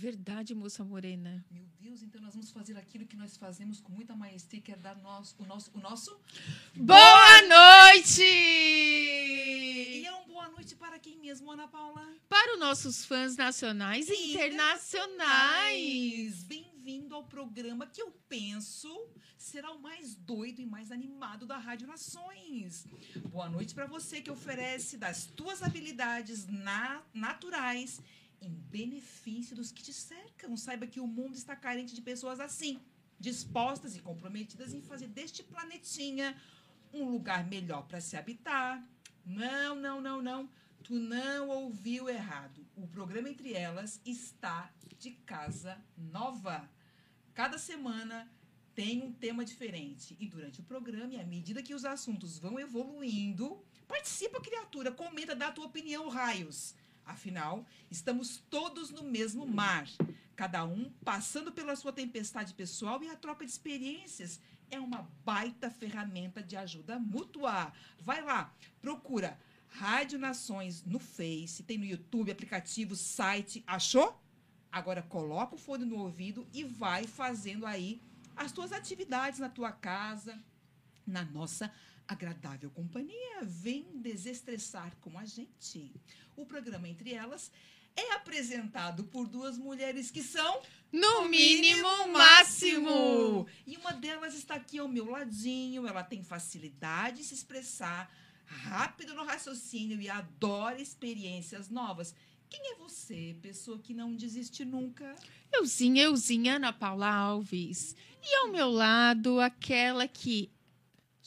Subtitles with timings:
[0.00, 1.44] Verdade, moça morena.
[1.50, 4.76] Meu Deus, então nós vamos fazer aquilo que nós fazemos com muita maestria, que é
[4.76, 5.70] dar nosso, o nosso.
[5.74, 6.18] O nosso...
[6.74, 8.22] Boa noite!
[8.22, 12.02] E é um boa noite para quem mesmo, Ana Paula?
[12.30, 16.44] Para os nossos fãs nacionais e internacionais.
[16.44, 18.88] Bem-vindo ao programa que eu penso
[19.36, 22.86] será o mais doido e mais animado da Rádio Nações.
[23.28, 28.00] Boa noite para você que oferece das tuas habilidades na- naturais
[28.40, 30.56] em benefício dos que te cercam.
[30.56, 32.80] Saiba que o mundo está carente de pessoas assim,
[33.18, 36.36] dispostas e comprometidas em fazer deste planetinha
[36.92, 38.84] um lugar melhor para se habitar.
[39.24, 40.50] Não, não, não, não.
[40.82, 42.66] Tu não ouviu errado.
[42.74, 46.68] O programa Entre Elas está de casa nova.
[47.34, 48.30] Cada semana
[48.74, 50.16] tem um tema diferente.
[50.18, 55.34] E durante o programa, e à medida que os assuntos vão evoluindo, participa, criatura, comenta,
[55.34, 56.74] dá a tua opinião, raios.
[57.10, 59.88] Afinal, estamos todos no mesmo mar.
[60.36, 64.40] Cada um passando pela sua tempestade pessoal e a troca de experiências
[64.70, 67.72] é uma baita ferramenta de ajuda mútua.
[68.00, 69.36] Vai lá, procura
[69.68, 73.64] Rádio Nações no Face, tem no YouTube, aplicativo, site.
[73.66, 74.16] Achou?
[74.70, 78.00] Agora coloca o fone no ouvido e vai fazendo aí
[78.36, 80.38] as tuas atividades na tua casa,
[81.04, 81.72] na nossa
[82.12, 83.42] agradável companhia.
[83.42, 85.92] Vem desestressar com a gente.
[86.36, 87.50] O programa Entre Elas
[87.96, 90.60] é apresentado por duas mulheres que são
[90.92, 93.46] No mínimo, máximo.
[93.66, 95.86] e uma delas está aqui ao meu ladinho.
[95.86, 98.12] Ela tem facilidade em se expressar,
[98.44, 102.14] rápido no raciocínio e adora experiências novas.
[102.48, 105.14] Quem é você, pessoa que não desiste nunca?
[105.52, 107.94] Euzinha, Euzinha, Ana Paula Alves.
[108.20, 110.50] E ao meu lado, aquela que.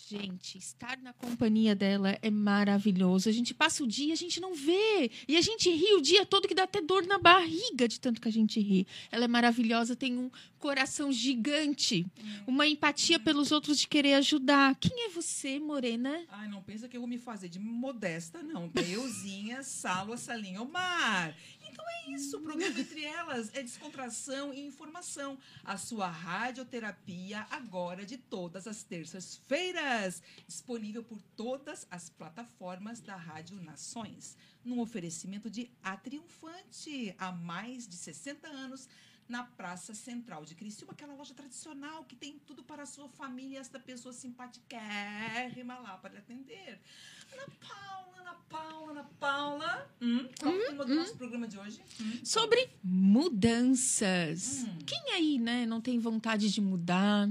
[0.06, 3.30] Gente, estar na companhia dela é maravilhoso.
[3.30, 5.09] A gente passa o dia, a gente não vê.
[5.30, 8.19] E a gente ri o dia todo que dá até dor na barriga de tanto
[8.19, 8.86] que a gente ri.
[9.09, 12.06] Ela é maravilhosa, tem um coração gigante,
[12.47, 14.75] uma empatia pelos outros de querer ajudar.
[14.75, 16.22] Quem é você, Morena?
[16.30, 18.69] Ai, não pensa que eu vou me fazer de modesta, não.
[18.75, 21.36] Euzinha, Salo, Salinha, Omar.
[21.66, 25.38] Então é isso, o programa Entre Elas é descontração e informação.
[25.63, 29.93] A sua radioterapia agora de todas as terças-feiras.
[30.48, 34.36] Disponível por todas as plataformas da Rádio Nações.
[34.64, 38.88] Num oferecimento de A Triunfante, há mais de 60 anos,
[39.28, 43.57] na Praça Central de Criciúma, aquela loja tradicional que tem tudo para a sua família
[43.57, 46.80] e esta pessoa simpatiquérrima lá para lhe atender.
[47.31, 49.96] Ana Paula, Ana Paula, Ana Paula.
[50.01, 51.81] Hum, qual é o tema do nosso programa de hoje?
[52.01, 54.63] Hum, Sobre mudanças.
[54.63, 54.78] Hum.
[54.86, 57.30] Quem aí, né, não tem vontade de mudar?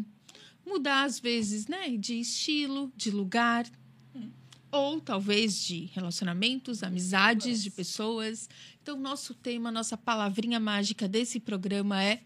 [0.65, 3.67] Mudar, às vezes, né, de estilo, de lugar.
[4.15, 4.31] Hum.
[4.71, 8.49] Ou talvez de relacionamentos, amizades, de pessoas.
[8.83, 12.23] Então, nosso tema, nossa palavrinha mágica desse programa é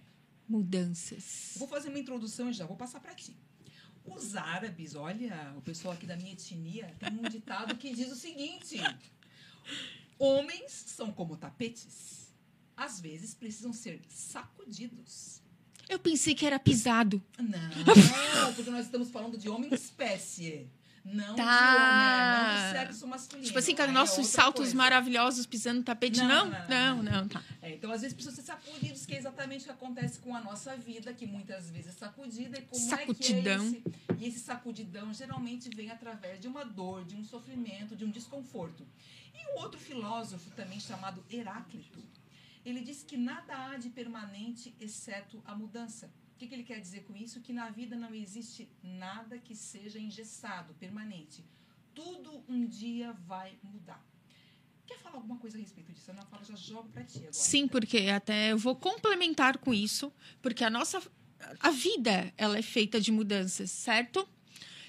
[0.49, 1.55] mudanças.
[1.57, 3.37] Vou fazer uma introdução e já vou passar para ti.
[4.05, 8.15] Os árabes, olha, o pessoal aqui da minha etnia tem um ditado que diz o
[8.15, 8.79] seguinte:
[10.19, 12.33] Homens são como tapetes.
[12.77, 15.43] Às vezes precisam ser sacudidos.
[15.89, 17.23] Eu pensei que era pisado.
[17.39, 20.69] Não, porque nós estamos falando de homem espécie.
[21.05, 21.45] Não Tá.
[21.45, 23.47] de homem, não do sexo masculino.
[23.47, 24.77] Tipo assim, com os é nossos saltos coisa.
[24.77, 26.51] maravilhosos pisando no tapete, Não, não?
[26.51, 27.13] não, Não, não.
[27.21, 27.41] não, tá.
[27.63, 30.41] É, então, às vezes, precisam ser sacudidos, que é exatamente o que acontece com a
[30.41, 32.59] nossa vida, que muitas vezes é sacudida.
[32.59, 33.67] E como Sacudidão.
[33.69, 34.25] é que é esse?
[34.25, 38.85] E esse sacudidão geralmente vem através de uma dor, de um sofrimento, de um desconforto.
[39.33, 42.03] E um outro filósofo também chamado Heráclito,
[42.69, 46.13] ele diz que nada há de permanente exceto a mudança.
[46.35, 47.41] O que, que ele quer dizer com isso?
[47.41, 51.45] Que na vida não existe nada que seja engessado, permanente.
[51.95, 54.05] Tudo um dia vai mudar.
[54.85, 56.11] Quer falar alguma coisa a respeito disso?
[56.11, 57.33] Ana Paula, já jogo para ti agora.
[57.33, 61.01] Sim, porque até eu vou complementar com isso, porque a nossa
[61.61, 64.29] a vida ela é feita de mudanças, certo?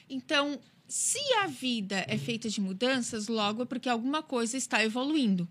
[0.09, 5.47] Então, se a vida é feita de mudanças, logo é porque alguma coisa está evoluindo.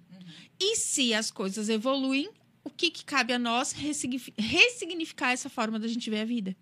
[0.58, 2.30] E se as coisas evoluem,
[2.64, 6.56] o que, que cabe a nós ressignifi- ressignificar essa forma da gente ver a vida?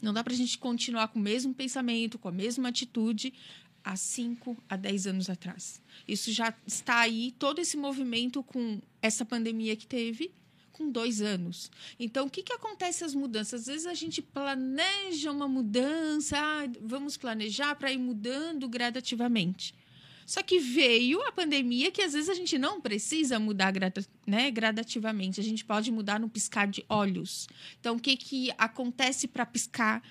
[0.00, 3.32] Não dá para a gente continuar com o mesmo pensamento, com a mesma atitude
[3.82, 5.82] há 5 a 10 anos atrás.
[6.06, 10.30] Isso já está aí, todo esse movimento com essa pandemia que teve,
[10.72, 11.70] com dois anos.
[11.98, 13.62] Então, o que, que acontece as mudanças?
[13.62, 19.74] Às vezes a gente planeja uma mudança, ah, vamos planejar para ir mudando gradativamente.
[20.28, 23.72] Só que veio a pandemia que às vezes a gente não precisa mudar
[24.26, 25.40] né, gradativamente.
[25.40, 27.48] A gente pode mudar no piscar de olhos.
[27.80, 30.02] Então, o que, que acontece para piscar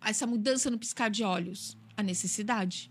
[0.00, 1.76] essa mudança no piscar de olhos?
[1.94, 2.90] A necessidade.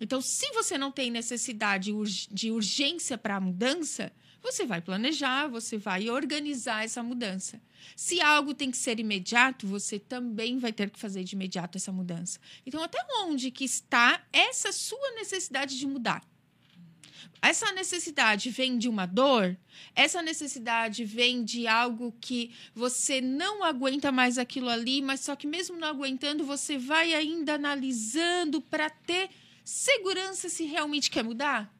[0.00, 1.92] Então, se você não tem necessidade
[2.32, 4.10] de urgência para a mudança,
[4.44, 7.58] você vai planejar, você vai organizar essa mudança.
[7.96, 11.90] Se algo tem que ser imediato, você também vai ter que fazer de imediato essa
[11.90, 12.38] mudança.
[12.66, 16.22] Então, até onde que está essa sua necessidade de mudar?
[17.40, 19.56] Essa necessidade vem de uma dor?
[19.94, 25.46] Essa necessidade vem de algo que você não aguenta mais aquilo ali, mas só que
[25.46, 29.30] mesmo não aguentando, você vai ainda analisando para ter
[29.64, 31.74] segurança se realmente quer mudar?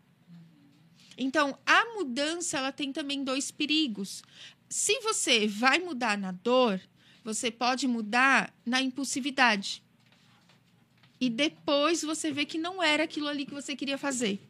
[1.16, 4.22] Então, a mudança ela tem também dois perigos.
[4.68, 6.80] Se você vai mudar na dor,
[7.22, 9.82] você pode mudar na impulsividade.
[11.20, 14.40] E depois você vê que não era aquilo ali que você queria fazer.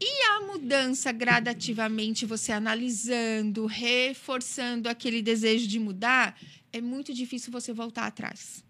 [0.00, 6.40] E a mudança gradativamente, você analisando, reforçando aquele desejo de mudar,
[6.72, 8.64] é muito difícil você voltar atrás.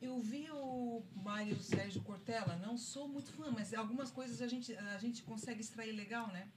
[0.00, 0.45] Eu vi
[1.14, 5.60] Mário Sérgio Cortella, não sou muito fã, mas algumas coisas a gente, a gente consegue
[5.60, 6.48] extrair legal, né?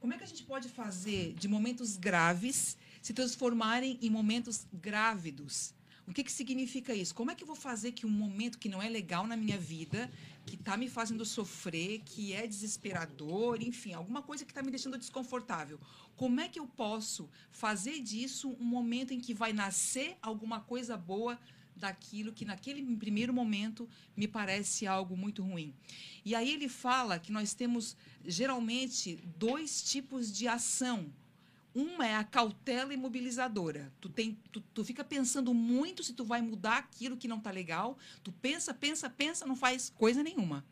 [0.00, 5.74] Como é que a gente pode fazer de momentos graves se transformarem em momentos grávidos?
[6.06, 7.14] O que, que significa isso?
[7.14, 9.56] Como é que eu vou fazer que um momento que não é legal na minha
[9.56, 10.10] vida,
[10.44, 14.98] que está me fazendo sofrer, que é desesperador, enfim, alguma coisa que está me deixando
[14.98, 15.78] desconfortável,
[16.16, 20.96] como é que eu posso fazer disso um momento em que vai nascer alguma coisa
[20.96, 21.38] boa
[21.80, 25.74] daquilo que naquele primeiro momento me parece algo muito ruim.
[26.24, 31.12] E aí ele fala que nós temos geralmente dois tipos de ação.
[31.74, 33.92] Uma é a cautela imobilizadora.
[34.00, 37.50] Tu, tem, tu, tu fica pensando muito se tu vai mudar aquilo que não está
[37.50, 37.96] legal.
[38.22, 40.64] Tu pensa, pensa, pensa, não faz coisa nenhuma.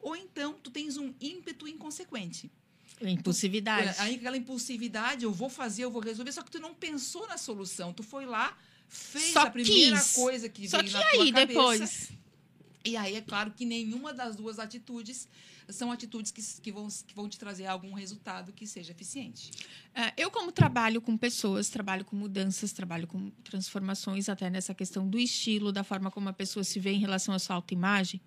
[0.00, 2.50] Ou então tu tens um ímpeto inconsequente.
[3.00, 3.94] Impulsividade.
[3.98, 7.38] Aí aquela impulsividade, eu vou fazer, eu vou resolver, só que tu não pensou na
[7.38, 7.92] solução.
[7.92, 8.56] Tu foi lá,
[8.92, 10.12] fez Só a primeira quis.
[10.12, 11.46] coisa que Só veio que na tua aí, cabeça.
[11.46, 12.12] depois?
[12.84, 15.28] E aí é claro que nenhuma das duas atitudes
[15.68, 19.50] são atitudes que, que, vão, que vão te trazer algum resultado que seja eficiente.
[19.94, 25.08] É, Eu, como trabalho com pessoas, trabalho com mudanças, trabalho com transformações, até nessa questão
[25.08, 28.20] do estilo, da forma como a pessoa se vê em relação à sua autoimagem,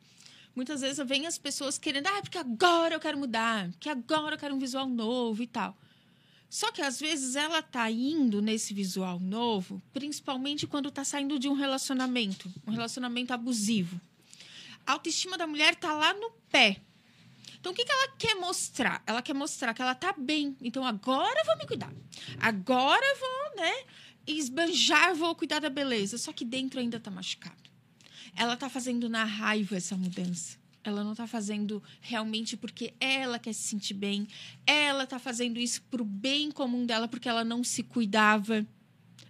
[0.56, 4.40] muitas vezes vem as pessoas querendo, ah, porque agora eu quero mudar, porque agora eu
[4.40, 5.78] quero um visual novo e tal.
[6.50, 11.50] Só que às vezes ela tá indo nesse visual novo, principalmente quando tá saindo de
[11.50, 14.00] um relacionamento, um relacionamento abusivo.
[14.86, 16.82] A autoestima da mulher tá lá no pé.
[17.60, 19.02] Então, o que, que ela quer mostrar?
[19.08, 20.56] Ela quer mostrar que ela tá bem.
[20.62, 21.92] Então, agora eu vou me cuidar.
[22.40, 23.84] Agora eu vou, né,
[24.28, 26.18] esbanjar, vou cuidar da beleza.
[26.20, 27.72] Só que dentro ainda tá machucado.
[28.36, 30.60] Ela tá fazendo na raiva essa mudança.
[30.86, 34.28] Ela não tá fazendo realmente porque ela quer se sentir bem.
[34.66, 38.66] Ela tá fazendo isso pro bem comum dela, porque ela não se cuidava.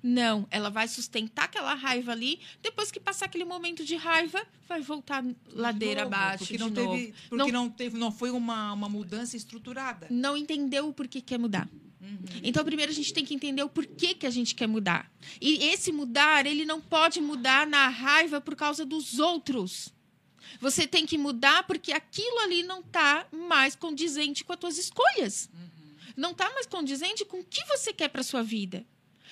[0.04, 2.40] Não, ela vai sustentar aquela raiva ali.
[2.62, 6.60] Depois que passar aquele momento de raiva, vai voltar ladeira De novo, abaixo Porque, de
[6.60, 6.92] não, novo.
[6.92, 7.70] teve, porque não...
[7.70, 10.08] teve, não foi uma, uma mudança estruturada.
[10.12, 11.68] Não entendeu o porquê quer mudar.
[12.44, 15.12] Então, primeiro a gente tem que entender o porquê que a gente quer mudar.
[15.42, 19.94] E esse mudar, ele não pode mudar na raiva por causa dos outros.
[20.60, 25.50] Você tem que mudar porque aquilo ali não está mais condizente com as tuas escolhas.
[26.16, 28.86] Não está mais condizente com o que você quer para sua vida.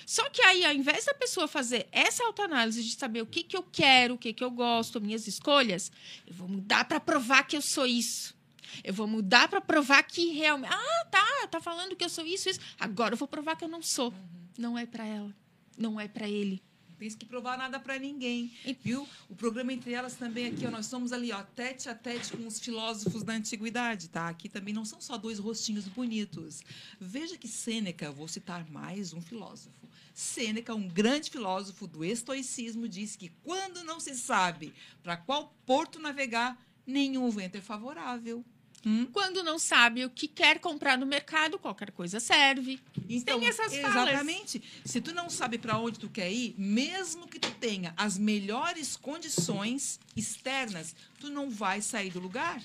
[0.06, 3.56] Só que aí, ao invés da pessoa fazer essa autoanálise de saber o que, que
[3.56, 5.90] eu quero, o que, que eu gosto, minhas escolhas,
[6.26, 8.34] eu vou mudar para provar que eu sou isso.
[8.82, 10.72] Eu vou mudar para provar que realmente.
[10.72, 12.60] Ah, tá, tá falando que eu sou isso, isso.
[12.78, 14.08] Agora eu vou provar que eu não sou.
[14.08, 14.48] Uhum.
[14.58, 15.34] Não é para ela.
[15.78, 16.62] Não é para ele.
[16.98, 19.06] Tem que provar nada para ninguém, viu?
[19.28, 22.46] O programa Entre Elas também aqui, ó, nós somos ali, ó, tete a tete com
[22.46, 24.28] os filósofos da antiguidade, tá?
[24.28, 26.62] Aqui também não são só dois rostinhos bonitos.
[27.00, 29.88] Veja que Sêneca, vou citar mais um filósofo.
[30.14, 34.72] Sêneca, um grande filósofo do estoicismo, disse que quando não se sabe
[35.02, 38.44] para qual porto navegar, nenhum vento é favorável.
[38.86, 39.06] Hum?
[39.12, 42.80] Quando não sabe o que quer comprar no mercado, qualquer coisa serve.
[43.08, 44.08] Então, Tem essas falas.
[44.08, 44.62] Exatamente.
[44.84, 48.96] Se tu não sabe para onde tu quer ir, mesmo que tu tenha as melhores
[48.96, 52.62] condições externas, tu não vai sair do lugar.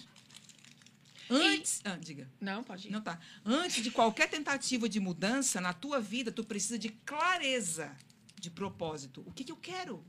[1.29, 2.27] Antes, ah, diga.
[2.41, 2.91] Não, pode ir.
[2.91, 3.19] Não tá.
[3.45, 7.95] Antes de qualquer tentativa de mudança na tua vida, tu precisa de clareza
[8.35, 9.23] de propósito.
[9.25, 10.03] O que, que eu quero?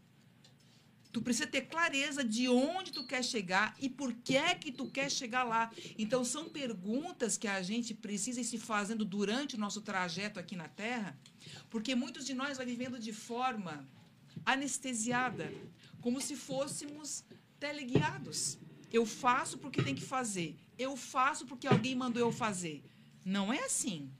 [1.13, 4.89] Tu precisa ter clareza de onde tu quer chegar e por que é que tu
[4.89, 5.71] quer chegar lá.
[5.99, 10.55] Então são perguntas que a gente precisa ir se fazendo durante o nosso trajeto aqui
[10.55, 11.19] na Terra,
[11.69, 13.89] porque muitos de nós vai vivendo de forma
[14.47, 15.53] anestesiada,
[16.01, 17.25] como se fôssemos
[17.59, 18.59] teleguiados.
[18.93, 20.57] Eu faço porque tem que fazer.
[20.79, 22.83] Eu faço porque alguém mandou eu fazer.
[23.25, 24.11] Não é assim.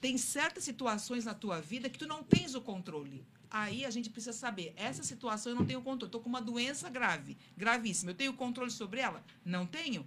[0.00, 3.24] Tem certas situações na tua vida que tu não tens o controle.
[3.50, 6.06] Aí a gente precisa saber, essa situação eu não tenho controle.
[6.06, 8.12] Estou com uma doença grave, gravíssima.
[8.12, 9.24] Eu tenho controle sobre ela?
[9.44, 10.06] Não tenho.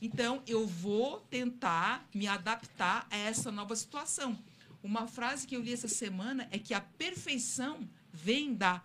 [0.00, 4.38] Então, eu vou tentar me adaptar a essa nova situação.
[4.82, 8.82] Uma frase que eu li essa semana é que a perfeição vem da,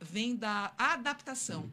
[0.00, 1.70] vem da adaptação.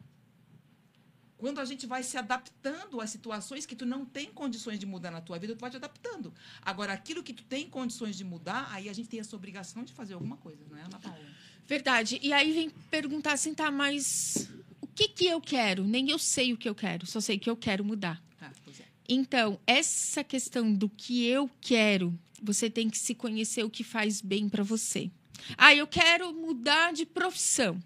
[1.44, 5.10] Quando a gente vai se adaptando às situações que tu não tem condições de mudar
[5.10, 6.32] na tua vida, tu vai te adaptando.
[6.62, 9.92] Agora, aquilo que tu tem condições de mudar, aí a gente tem essa obrigação de
[9.92, 11.20] fazer alguma coisa, não é, Ana Paula?
[11.66, 12.18] Verdade.
[12.22, 14.48] E aí vem perguntar assim, tá, mas
[14.80, 15.84] o que que eu quero?
[15.84, 18.24] Nem eu sei o que eu quero, só sei que eu quero mudar.
[18.40, 18.84] Ah, pois é.
[19.06, 24.22] Então, essa questão do que eu quero, você tem que se conhecer o que faz
[24.22, 25.10] bem para você.
[25.58, 27.78] Ah, eu quero mudar de profissão.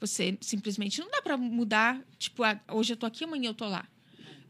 [0.00, 3.86] Você simplesmente não dá para mudar, tipo, hoje eu tô aqui, amanhã eu tô lá.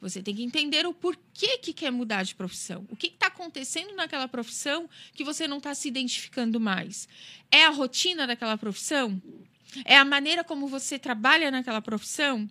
[0.01, 2.85] Você tem que entender o porquê que quer mudar de profissão.
[2.91, 7.09] O que está acontecendo naquela profissão que você não está se identificando mais?
[7.51, 9.21] É a rotina daquela profissão?
[9.85, 12.49] É a maneira como você trabalha naquela profissão?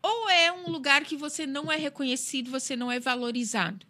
[0.00, 3.84] Ou é um lugar que você não é reconhecido, você não é valorizado?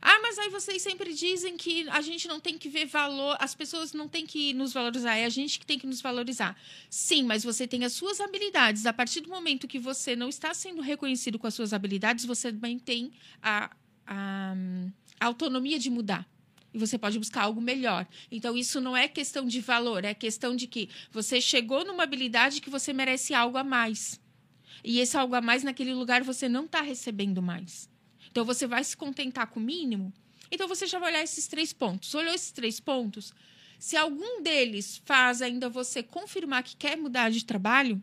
[0.00, 3.54] Ah, mas aí vocês sempre dizem que a gente não tem que ver valor, as
[3.54, 6.56] pessoas não têm que nos valorizar, é a gente que tem que nos valorizar.
[6.90, 8.86] Sim, mas você tem as suas habilidades.
[8.86, 12.52] A partir do momento que você não está sendo reconhecido com as suas habilidades, você
[12.52, 13.12] também tem
[13.42, 13.70] a,
[14.06, 14.54] a,
[15.20, 16.28] a autonomia de mudar
[16.74, 18.06] e você pode buscar algo melhor.
[18.30, 22.60] Então, isso não é questão de valor, é questão de que você chegou numa habilidade
[22.60, 24.20] que você merece algo a mais.
[24.82, 27.88] E esse algo a mais naquele lugar você não está recebendo mais.
[28.34, 30.12] Então você vai se contentar com o mínimo.
[30.50, 32.12] Então você já vai olhar esses três pontos.
[32.16, 33.32] Olhou esses três pontos?
[33.78, 38.02] Se algum deles faz ainda você confirmar que quer mudar de trabalho,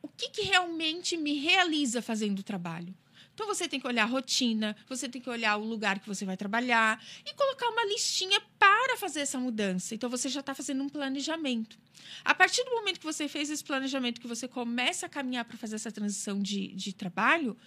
[0.00, 2.94] o que, que realmente me realiza fazendo o trabalho?
[3.34, 6.24] Então você tem que olhar a rotina, você tem que olhar o lugar que você
[6.24, 9.94] vai trabalhar e colocar uma listinha para fazer essa mudança.
[9.94, 11.78] Então você já está fazendo um planejamento.
[12.24, 15.58] A partir do momento que você fez esse planejamento, que você começa a caminhar para
[15.58, 17.58] fazer essa transição de, de trabalho,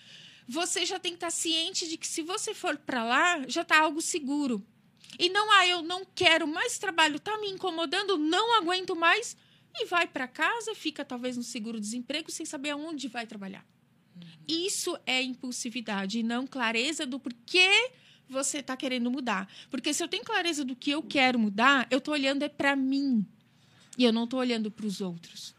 [0.47, 3.79] você já tem que estar ciente de que se você for para lá, já está
[3.79, 4.65] algo seguro.
[5.19, 9.37] E não, ah, eu não quero mais trabalho, está me incomodando, não aguento mais.
[9.75, 13.65] E vai para casa, fica talvez no seguro-desemprego sem saber aonde vai trabalhar.
[14.15, 14.29] Uhum.
[14.47, 17.91] Isso é impulsividade e não clareza do porquê
[18.29, 19.49] você está querendo mudar.
[19.69, 22.75] Porque se eu tenho clareza do que eu quero mudar, eu estou olhando é para
[22.75, 23.25] mim.
[23.97, 25.55] E eu não estou olhando para os outros.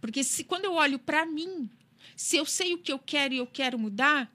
[0.00, 1.68] Porque se quando eu olho para mim,
[2.20, 4.30] se eu sei o que eu quero e eu quero mudar,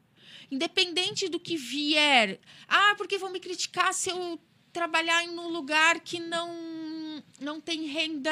[0.49, 4.41] independente do que vier, ah, porque vão me criticar se eu
[4.73, 8.31] trabalhar em um lugar que não não tem renda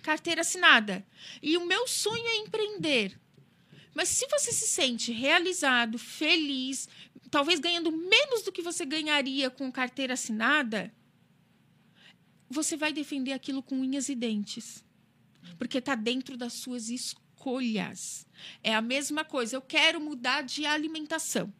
[0.00, 1.04] carteira assinada.
[1.42, 3.18] E o meu sonho é empreender.
[3.92, 6.88] Mas se você se sente realizado, feliz,
[7.32, 10.94] talvez ganhando menos do que você ganharia com carteira assinada,
[12.48, 14.84] você vai defender aquilo com unhas e dentes.
[15.58, 18.26] Porque está dentro das suas escolhas escolhas.
[18.62, 19.56] É a mesma coisa.
[19.56, 21.52] Eu quero mudar de alimentação.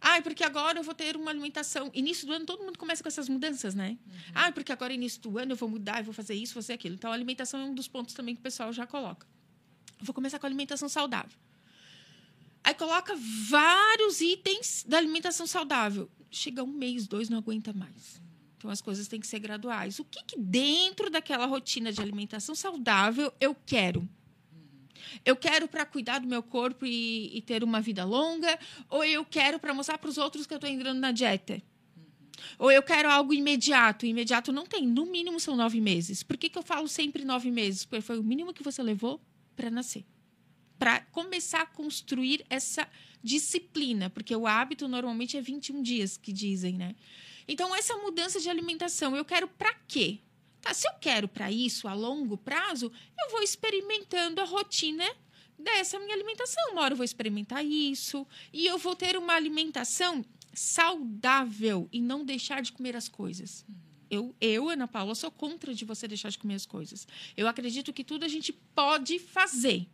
[0.00, 1.90] Ah, porque agora eu vou ter uma alimentação.
[1.92, 3.98] Início do ano, todo mundo começa com essas mudanças, né?
[4.06, 4.12] Uhum.
[4.34, 6.74] Ah, porque agora, início do ano, eu vou mudar, eu vou fazer isso, vou fazer
[6.74, 6.94] aquilo.
[6.94, 9.26] Então, a alimentação é um dos pontos também que o pessoal já coloca.
[9.98, 11.36] Eu vou começar com a alimentação saudável.
[12.62, 13.16] Aí coloca
[13.48, 16.08] vários itens da alimentação saudável.
[16.30, 18.20] Chega um mês, dois, não aguenta mais.
[18.56, 19.98] Então as coisas têm que ser graduais.
[19.98, 24.08] O que, que dentro daquela rotina de alimentação saudável eu quero?
[25.24, 29.24] Eu quero para cuidar do meu corpo e, e, ter uma vida longa, ou eu
[29.24, 31.62] quero para mostrar para os outros que eu estou entrando na dieta?
[32.58, 34.06] Ou eu quero algo imediato.
[34.06, 34.86] Imediato não tem.
[34.86, 36.22] No mínimo são nove meses.
[36.22, 37.84] Por que, que eu falo sempre nove meses?
[37.84, 39.20] Porque foi o mínimo que você levou
[39.56, 40.04] para nascer.
[40.78, 42.88] Para começar a construir essa
[43.22, 44.08] disciplina.
[44.10, 46.94] Porque o hábito normalmente é 21 dias, que dizem, né?
[47.46, 50.20] Então, essa mudança de alimentação, eu quero para quê?
[50.60, 55.04] Tá, se eu quero para isso a longo prazo, eu vou experimentando a rotina
[55.58, 56.72] dessa minha alimentação.
[56.72, 60.24] Uma hora eu vou experimentar isso e eu vou ter uma alimentação
[60.54, 63.64] saudável e não deixar de comer as coisas.
[64.10, 67.06] Eu, eu, Ana Paula, sou contra de você deixar de comer as coisas.
[67.36, 69.86] Eu acredito que tudo a gente pode fazer.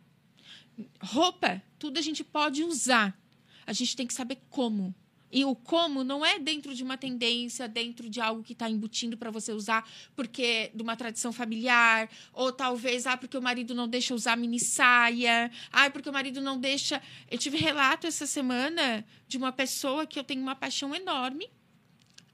[1.01, 3.17] Roupa, tudo a gente pode usar.
[3.65, 4.95] A gente tem que saber como.
[5.31, 9.17] E o como não é dentro de uma tendência, dentro de algo que está embutindo
[9.17, 13.87] para você usar porque de uma tradição familiar, ou talvez ah, porque o marido não
[13.87, 17.01] deixa usar mini saia, ah, porque o marido não deixa.
[17.29, 21.49] Eu tive relato essa semana de uma pessoa que eu tenho uma paixão enorme,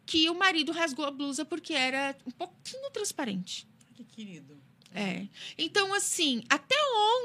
[0.06, 3.68] que o marido rasgou a blusa porque era um pouquinho transparente.
[3.96, 4.62] Que querido.
[4.94, 5.26] É.
[5.58, 6.76] Então, assim, até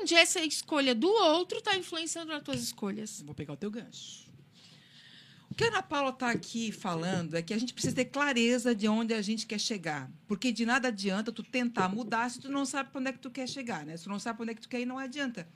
[0.00, 3.20] onde essa escolha do outro está influenciando nas tuas escolhas?
[3.22, 4.25] Vou pegar o teu gancho.
[5.56, 8.86] Que a Ana Paula está aqui falando é que a gente precisa ter clareza de
[8.86, 10.10] onde a gente quer chegar.
[10.28, 13.18] Porque de nada adianta tu tentar mudar se tu não sabe para onde é que
[13.18, 13.96] tu quer chegar, né?
[13.96, 15.48] Se tu não sabe para onde é que tu quer ir, não adianta.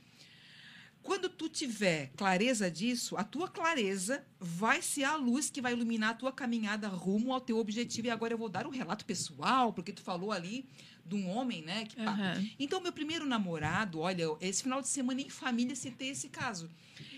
[1.03, 6.11] Quando tu tiver clareza disso, a tua clareza vai ser a luz que vai iluminar
[6.11, 8.07] a tua caminhada rumo ao teu objetivo.
[8.07, 10.69] E agora eu vou dar um relato pessoal, porque tu falou ali
[11.05, 11.87] de um homem, né?
[11.87, 12.51] Que, uhum.
[12.59, 16.71] Então, meu primeiro namorado, olha, esse final de semana em família citei esse caso.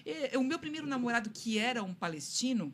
[0.07, 2.73] E, o meu primeiro namorado, que era um palestino,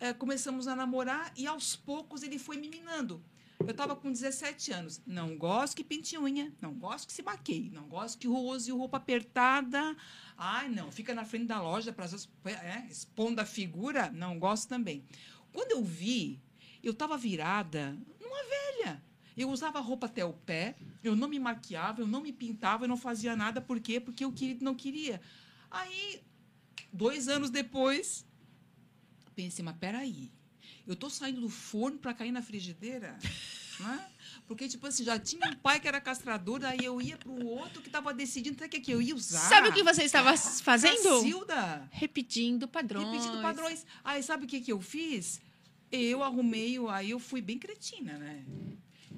[0.00, 3.22] é, começamos a namorar e aos poucos ele foi me minando.
[3.60, 5.00] Eu estava com 17 anos.
[5.04, 8.98] Não gosto que pinte unha, não gosto que se maqueie, não gosto que use roupa
[8.98, 9.96] apertada.
[10.40, 12.06] Ai, não, fica na frente da loja para
[12.44, 15.04] é, expondo a figura, não gosto também.
[15.52, 16.40] Quando eu vi,
[16.80, 19.02] eu estava virada numa velha.
[19.36, 22.88] Eu usava roupa até o pé, eu não me maquiava, eu não me pintava, eu
[22.88, 23.60] não fazia nada.
[23.60, 23.98] Por quê?
[23.98, 25.20] Porque eu não queria.
[25.68, 26.22] Aí,
[26.92, 28.24] dois anos depois,
[29.34, 30.30] pensei, mas peraí,
[30.86, 33.18] eu tô saindo do forno para cair na frigideira?
[33.80, 34.06] Né?
[34.46, 37.46] Porque, tipo assim, já tinha um pai que era castrador, daí eu ia para o
[37.46, 39.48] outro que estava decidindo até que, que eu ia usar.
[39.48, 41.16] Sabe o que você estava fazendo?
[41.16, 41.88] Cacilda.
[41.90, 43.06] Repetindo padrões.
[43.06, 43.86] Repetindo padrões.
[44.02, 45.40] Aí, sabe o que, que eu fiz?
[45.90, 48.44] Eu arrumei, aí eu fui bem cretina, né?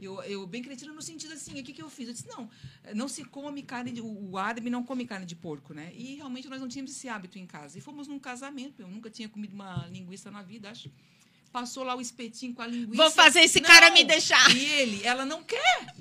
[0.01, 2.09] Eu, eu bem cretina no sentido assim, o que, que eu fiz?
[2.09, 2.49] Eu disse, não,
[2.94, 5.92] não se come carne, de, o árabe não come carne de porco, né?
[5.94, 7.77] E realmente nós não tínhamos esse hábito em casa.
[7.77, 10.90] E fomos num casamento, eu nunca tinha comido uma linguiça na vida, acho.
[11.52, 13.02] Passou lá o espetinho com a linguiça.
[13.02, 13.68] Vou fazer esse não.
[13.68, 14.54] cara me deixar.
[14.56, 15.94] E ele, ela não quer.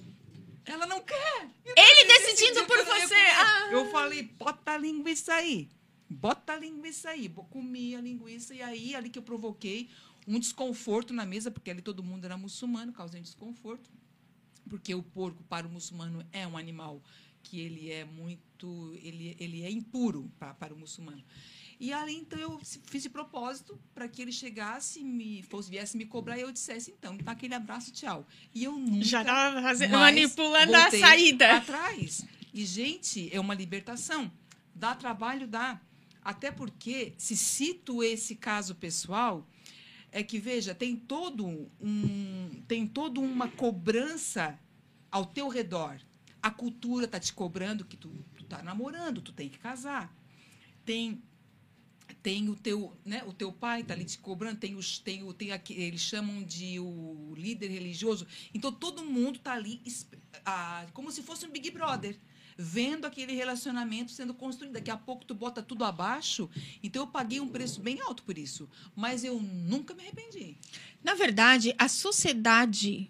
[0.65, 1.49] Ela não quer.
[1.65, 3.15] Ele decidindo por você.
[3.15, 3.69] Ah.
[3.71, 5.67] Eu falei, bota a linguiça aí.
[6.07, 7.27] Bota a linguiça aí.
[7.49, 9.89] Comi a linguiça e aí, ali que eu provoquei
[10.27, 13.89] um desconforto na mesa, porque ali todo mundo era muçulmano, causando desconforto,
[14.69, 17.01] porque o porco para o muçulmano é um animal
[17.41, 21.23] que ele é muito, ele, ele é impuro para, para o muçulmano.
[21.79, 26.05] E ali, então, eu fiz de propósito para que ele chegasse, me fosse, viesse me
[26.05, 28.27] cobrar e eu dissesse, então, tá aquele abraço, tchau.
[28.53, 29.05] E eu nunca.
[29.05, 31.55] Já estava manipulando a saída.
[31.55, 32.25] Atrás.
[32.53, 34.29] E, gente, é uma libertação.
[34.75, 35.79] Dá trabalho, dá.
[36.21, 39.47] Até porque, se cito esse caso pessoal,
[40.11, 41.45] é que veja, tem todo
[41.79, 44.59] um tem toda uma cobrança
[45.09, 45.97] ao teu redor.
[46.41, 50.13] A cultura tá te cobrando que tu, tu tá namorando, tu tem que casar.
[50.85, 51.21] Tem
[52.21, 55.33] tem o teu, né, o teu pai tá ali te cobrando, tem os tem o
[55.33, 58.25] tem aqui, eles chamam de o líder religioso.
[58.53, 59.81] Então todo mundo tá ali
[60.45, 62.17] a, como se fosse um Big Brother
[62.61, 64.73] vendo aquele relacionamento sendo construído.
[64.73, 66.49] Daqui a pouco tu bota tudo abaixo.
[66.83, 70.57] Então eu paguei um preço bem alto por isso, mas eu nunca me arrependi.
[71.01, 73.09] Na verdade, a sociedade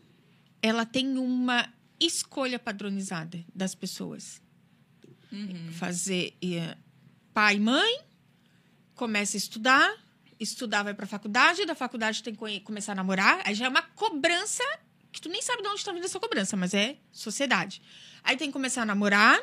[0.61, 1.67] ela tem uma
[1.99, 4.39] escolha padronizada das pessoas.
[5.31, 5.71] Uhum.
[5.71, 6.77] Fazer uh,
[7.33, 8.01] pai mãe,
[8.99, 9.95] começa a estudar,
[10.37, 13.69] estudar vai para a faculdade, da faculdade tem que começar a namorar, aí já é
[13.69, 14.61] uma cobrança
[15.09, 17.81] que tu nem sabe de onde está vindo essa cobrança, mas é sociedade.
[18.21, 19.39] Aí tem que começar a namorar.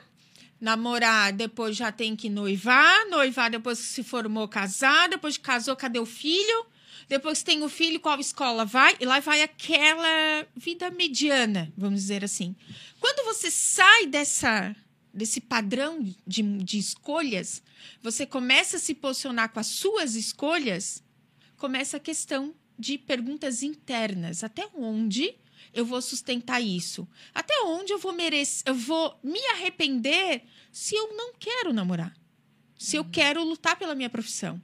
[0.60, 3.06] Namorar, depois já tem que noivar.
[3.08, 5.08] Noivar, depois que se formou, casar.
[5.08, 6.66] Depois que casou, cadê o filho?
[7.08, 8.96] Depois tem o filho, qual escola vai?
[9.00, 12.54] E lá vai aquela vida mediana, vamos dizer assim.
[13.00, 14.74] Quando você sai dessa
[15.16, 17.62] desse padrão de, de escolhas,
[18.02, 21.02] você começa a se posicionar com as suas escolhas,
[21.56, 24.44] começa a questão de perguntas internas.
[24.44, 25.34] Até onde
[25.72, 27.08] eu vou sustentar isso?
[27.34, 32.14] Até onde eu vou merecer, eu vou me arrepender se eu não quero namorar?
[32.78, 34.60] Se eu quero lutar pela minha profissão?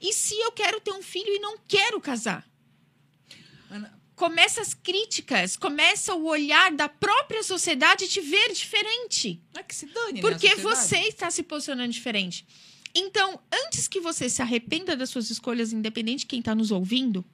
[0.00, 2.48] E se eu quero ter um filho e não quero casar?
[3.68, 9.40] Ana, Começa as críticas, começa o olhar da própria sociedade te ver diferente.
[9.54, 10.62] é que se dane, né, Porque sociedade.
[10.76, 12.44] você está se posicionando diferente.
[12.94, 17.24] Então, antes que você se arrependa das suas escolhas, independente de quem está nos ouvindo,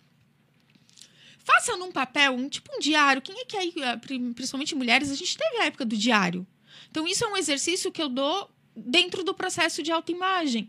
[1.39, 3.23] faça num papel, um, tipo um diário.
[3.23, 6.47] Quem é que aí, pri- principalmente mulheres, a gente teve a época do diário.
[6.91, 10.69] Então, isso é um exercício que eu dou dentro do processo de autoimagem.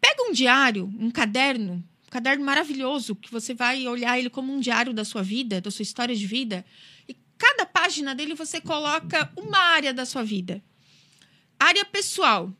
[0.00, 1.82] Pega um diário, um caderno,
[2.16, 5.82] caderno maravilhoso, que você vai olhar ele como um diário da sua vida, da sua
[5.82, 6.64] história de vida,
[7.06, 10.62] e cada página dele você coloca uma área da sua vida.
[11.60, 12.50] Área pessoal.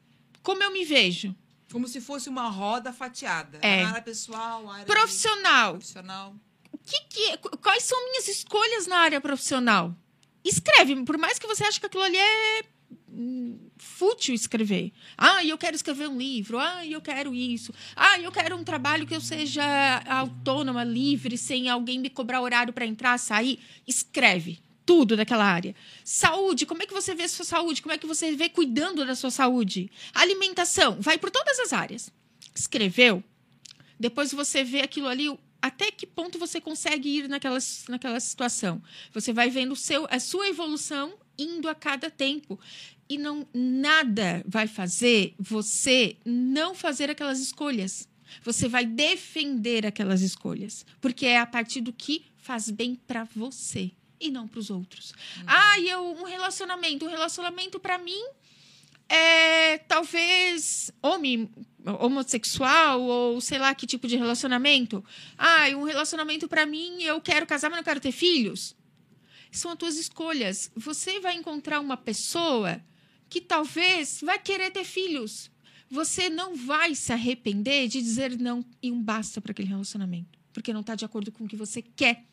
[0.42, 1.34] Como eu me vejo?
[1.72, 3.58] Como se fosse uma roda fatiada.
[3.62, 3.82] É.
[3.82, 5.72] A área pessoal, área Profissional.
[5.72, 6.34] profissional.
[6.70, 9.96] O que que- qu- quais são minhas escolhas na área profissional?
[10.44, 12.62] Escreve, por mais que você ache que aquilo ali é
[13.08, 13.58] hum,
[13.96, 14.92] fútil escrever.
[15.16, 16.58] Ah, eu quero escrever um livro.
[16.58, 17.72] Ah, eu quero isso.
[17.94, 19.64] Ah, eu quero um trabalho que eu seja
[20.06, 23.58] autônoma, livre, sem alguém me cobrar horário para entrar, sair.
[23.86, 25.74] Escreve tudo daquela área.
[26.04, 27.80] Saúde, como é que você vê a sua saúde?
[27.80, 29.90] Como é que você vê cuidando da sua saúde?
[30.12, 32.12] Alimentação, vai por todas as áreas.
[32.54, 33.24] Escreveu?
[33.98, 35.26] Depois você vê aquilo ali,
[35.62, 38.82] até que ponto você consegue ir naquela, naquela situação.
[39.14, 42.58] Você vai vendo seu, a sua evolução indo a cada tempo.
[43.08, 48.08] E não nada vai fazer você não fazer aquelas escolhas.
[48.42, 53.92] Você vai defender aquelas escolhas, porque é a partir do que faz bem para você
[54.20, 55.12] e não para os outros.
[55.46, 58.22] Ah, e eu um relacionamento, um relacionamento para mim
[59.08, 61.48] é talvez homem
[62.00, 65.04] homossexual ou sei lá que tipo de relacionamento.
[65.38, 68.74] Ah, e um relacionamento para mim, eu quero casar, mas não quero ter filhos.
[69.50, 70.70] São as tuas escolhas.
[70.74, 72.82] Você vai encontrar uma pessoa
[73.28, 75.50] que talvez vai querer ter filhos.
[75.90, 80.72] Você não vai se arrepender de dizer não e um basta para aquele relacionamento, porque
[80.72, 82.24] não está de acordo com o que você quer.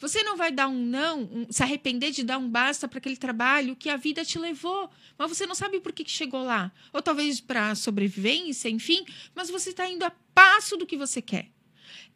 [0.00, 3.18] Você não vai dar um não, um- se arrepender de dar um basta para aquele
[3.18, 6.72] trabalho que a vida te levou, mas você não sabe por que, que chegou lá.
[6.92, 9.04] Ou talvez para sobrevivência, enfim,
[9.34, 11.50] mas você está indo a passo do que você quer.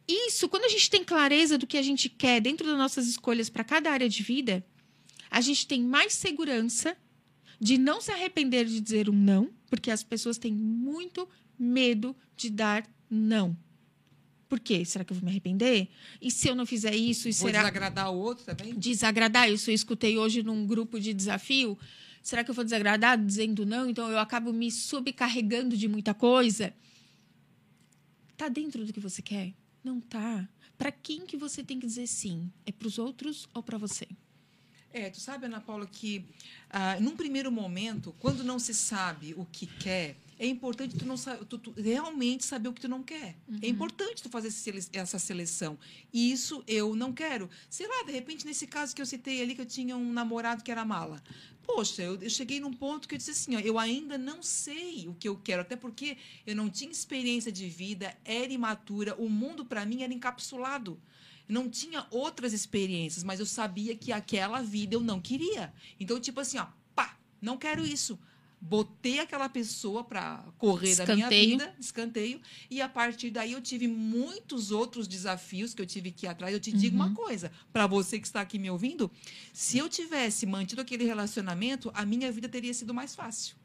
[0.07, 3.47] Isso, quando a gente tem clareza do que a gente quer dentro das nossas escolhas
[3.49, 4.65] para cada área de vida,
[5.29, 6.97] a gente tem mais segurança
[7.59, 12.49] de não se arrepender de dizer um não, porque as pessoas têm muito medo de
[12.49, 13.55] dar não.
[14.47, 14.83] Por quê?
[14.83, 15.89] Será que eu vou me arrepender?
[16.19, 18.73] E se eu não fizer isso, e Vou será desagradar o outro também?
[18.73, 19.51] desagradar?
[19.51, 21.77] Isso eu escutei hoje num grupo de desafio.
[22.23, 23.89] Será que eu vou desagradar dizendo não?
[23.89, 26.73] Então eu acabo me subcarregando de muita coisa.
[28.35, 29.53] Tá dentro do que você quer?
[29.83, 30.47] Não tá.
[30.77, 32.51] Para quem que você tem que dizer sim?
[32.65, 34.07] É para os outros ou para você?
[34.91, 36.25] É, tu sabe, Ana Paula, que
[36.69, 41.15] ah, num primeiro momento, quando não se sabe o que quer, é importante tu, não
[41.17, 43.35] tu- tu realmente saber o que tu não quer.
[43.61, 45.77] É importante tu fazer esse essa seleção.
[46.13, 47.49] E isso eu não quero.
[47.69, 50.63] Sei lá, de repente, nesse caso que eu citei ali, que eu tinha um namorado
[50.63, 51.21] que era mala.
[51.63, 55.07] Poxa, eu, eu cheguei num ponto que eu disse assim, ó, eu ainda não sei
[55.07, 59.29] o que eu quero, até porque eu não tinha experiência de vida, era imatura, o
[59.29, 60.99] mundo para mim era encapsulado.
[61.49, 65.73] Não tinha outras experiências, mas eu sabia que aquela vida eu não queria.
[65.99, 68.17] Então, tipo assim, ó, pá, não quero isso.
[68.61, 71.49] Botei aquela pessoa para correr da minha Escanteio.
[71.57, 76.25] vida, escanteio, e a partir daí eu tive muitos outros desafios que eu tive que
[76.25, 76.53] ir atrás.
[76.53, 77.05] Eu te digo Uhum.
[77.05, 79.09] uma coisa, para você que está aqui me ouvindo,
[79.53, 83.55] se eu tivesse mantido aquele relacionamento, a minha vida teria sido mais fácil.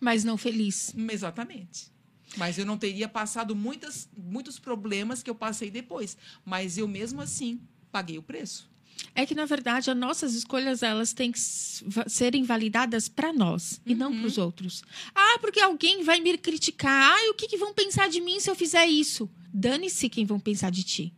[0.00, 0.94] Mas não feliz.
[1.10, 1.90] Exatamente.
[2.36, 6.16] Mas eu não teria passado muitas, muitos problemas que eu passei depois.
[6.44, 8.68] Mas eu, mesmo assim, paguei o preço.
[9.14, 13.94] É que, na verdade, as nossas escolhas elas têm que serem validadas para nós e
[13.94, 14.82] não para os outros.
[15.14, 17.14] Ah, porque alguém vai me criticar.
[17.16, 19.28] Ah, o que, que vão pensar de mim se eu fizer isso?
[19.52, 21.14] Dane-se quem vão pensar de ti.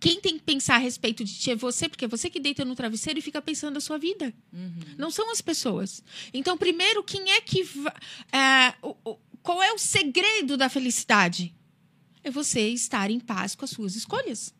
[0.00, 2.64] Quem tem que pensar a respeito de ti é você, porque é você que deita
[2.64, 4.34] no travesseiro e fica pensando a sua vida.
[4.98, 6.02] Não são as pessoas.
[6.34, 7.62] Então, primeiro, quem é que.
[8.32, 11.54] é, o- o- qual é o segredo da felicidade?
[12.24, 14.52] É você estar em paz com as suas escolhas.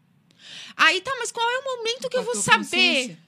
[0.77, 3.19] Aí tá, mas qual é o momento que eu Com a vou saber.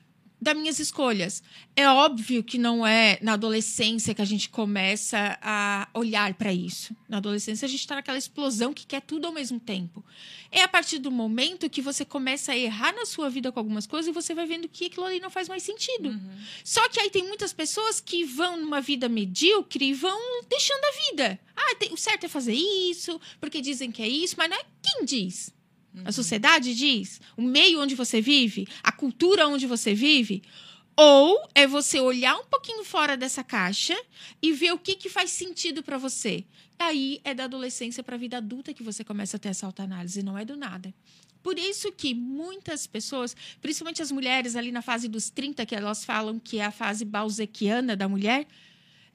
[0.40, 1.42] Das minhas escolhas?
[1.74, 6.94] É óbvio que não é na adolescência que a gente começa a olhar para isso.
[7.09, 10.05] Na adolescência a gente está naquela explosão que quer tudo ao mesmo tempo.
[10.51, 13.87] É a partir do momento que você começa a errar na sua vida com algumas
[13.87, 16.09] coisas e você vai vendo que aquilo ali não faz mais sentido.
[16.09, 16.31] Uhum.
[16.64, 21.11] Só que aí tem muitas pessoas que vão numa vida medíocre e vão deixando a
[21.11, 21.40] vida.
[21.57, 24.62] Ah, tem- o certo é fazer isso, porque dizem que é isso, mas não é
[24.83, 25.53] quem diz.
[26.04, 27.20] A sociedade diz?
[27.37, 28.66] O meio onde você vive?
[28.82, 30.42] A cultura onde você vive?
[30.96, 33.96] Ou é você olhar um pouquinho fora dessa caixa
[34.42, 36.44] e ver o que, que faz sentido para você.
[36.78, 40.22] Aí é da adolescência para a vida adulta que você começa a ter essa autoanálise,
[40.22, 40.92] não é do nada.
[41.42, 46.04] Por isso que muitas pessoas, principalmente as mulheres ali na fase dos 30, que elas
[46.04, 48.46] falam que é a fase balzequiana da mulher,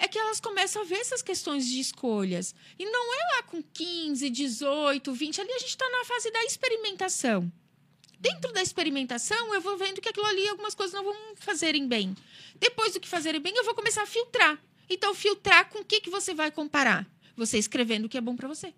[0.03, 2.53] é que elas começam a ver essas questões de escolhas.
[2.77, 6.43] E não é lá com 15, 18, 20, ali a gente está na fase da
[6.43, 7.49] experimentação.
[8.19, 12.15] Dentro da experimentação, eu vou vendo que aquilo ali, algumas coisas não vão fazerem bem.
[12.59, 14.61] Depois do que fazerem bem, eu vou começar a filtrar.
[14.89, 17.07] Então, filtrar com o que, que você vai comparar?
[17.37, 18.73] Você escrevendo o que é bom para você.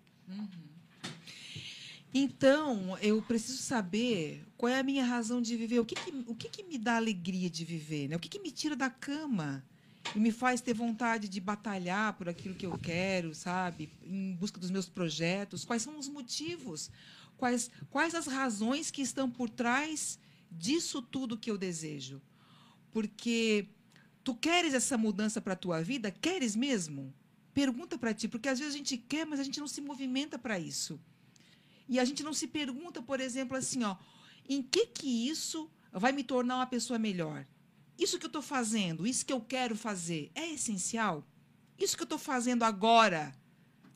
[2.14, 5.80] Então, eu preciso saber qual é a minha razão de viver.
[5.80, 8.08] O que, que- o que, que me dá alegria de viver?
[8.08, 8.16] Né?
[8.16, 9.64] O que, que me tira da cama
[10.14, 13.90] e me faz ter vontade de batalhar por aquilo que eu quero, sabe?
[14.04, 15.64] Em busca dos meus projetos.
[15.64, 16.90] Quais são os motivos?
[17.36, 20.18] Quais, quais as razões que estão por trás
[20.50, 22.20] disso tudo que eu desejo?
[22.92, 23.68] Porque
[24.24, 26.10] tu queres essa mudança para a tua vida?
[26.10, 27.12] Queres mesmo?
[27.52, 30.38] Pergunta para ti, porque às vezes a gente quer, mas a gente não se movimenta
[30.38, 31.00] para isso.
[31.88, 33.96] E a gente não se pergunta, por exemplo, assim, ó,
[34.48, 37.46] em que que isso vai me tornar uma pessoa melhor?
[37.98, 41.26] Isso que eu estou fazendo, isso que eu quero fazer, é essencial?
[41.78, 43.34] Isso que eu estou fazendo agora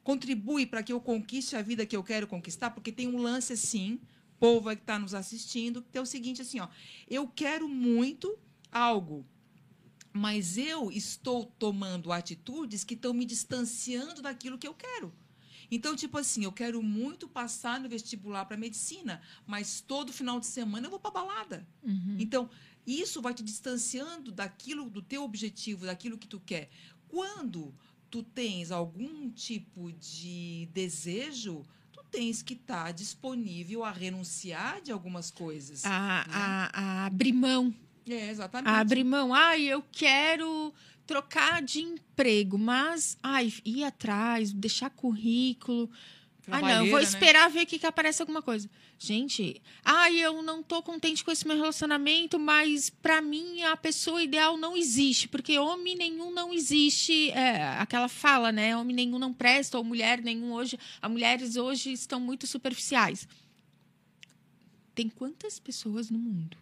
[0.03, 2.71] contribui para que eu conquiste a vida que eu quero conquistar?
[2.71, 4.01] Porque tem um lance assim,
[4.39, 6.69] povo que está nos assistindo, que é o seguinte, assim, ó,
[7.09, 8.39] eu quero muito
[8.73, 9.27] algo,
[10.13, 15.13] mas eu estou tomando atitudes que estão me distanciando daquilo que eu quero.
[15.71, 20.47] Então, tipo assim, eu quero muito passar no vestibular para medicina, mas todo final de
[20.47, 21.69] semana eu vou para balada.
[22.19, 22.51] Então,
[22.87, 26.69] isso vai te distanciando daquilo, do teu objetivo, daquilo que tu quer.
[27.09, 27.75] Quando
[28.11, 35.31] tu tens algum tipo de desejo, tu tens que estar disponível a renunciar de algumas
[35.31, 35.85] coisas.
[35.85, 36.35] A, né?
[36.35, 37.75] a, a abrir mão.
[38.09, 38.69] É, exatamente.
[38.69, 39.33] A abrir mão.
[39.33, 40.75] Ai, eu quero
[41.07, 45.91] trocar de emprego, mas ai, ir atrás, deixar currículo.
[46.51, 47.05] Ah, não, Trabalheira, vou né?
[47.05, 48.69] esperar ver o que, que aparece alguma coisa.
[48.99, 54.23] Gente, ai, eu não tô contente com esse meu relacionamento, mas pra mim a pessoa
[54.23, 57.31] ideal não existe, porque homem nenhum não existe.
[57.31, 58.77] É, aquela fala, né?
[58.77, 60.79] Homem nenhum não presta, ou mulher nenhum hoje.
[61.01, 63.27] As mulheres hoje estão muito superficiais.
[64.95, 66.57] Tem quantas pessoas no mundo?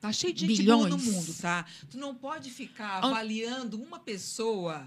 [0.00, 1.14] Tá cheio de gente boa no Bilhões.
[1.26, 1.64] mundo, tá?
[1.90, 4.86] Tu não pode ficar avaliando uma pessoa,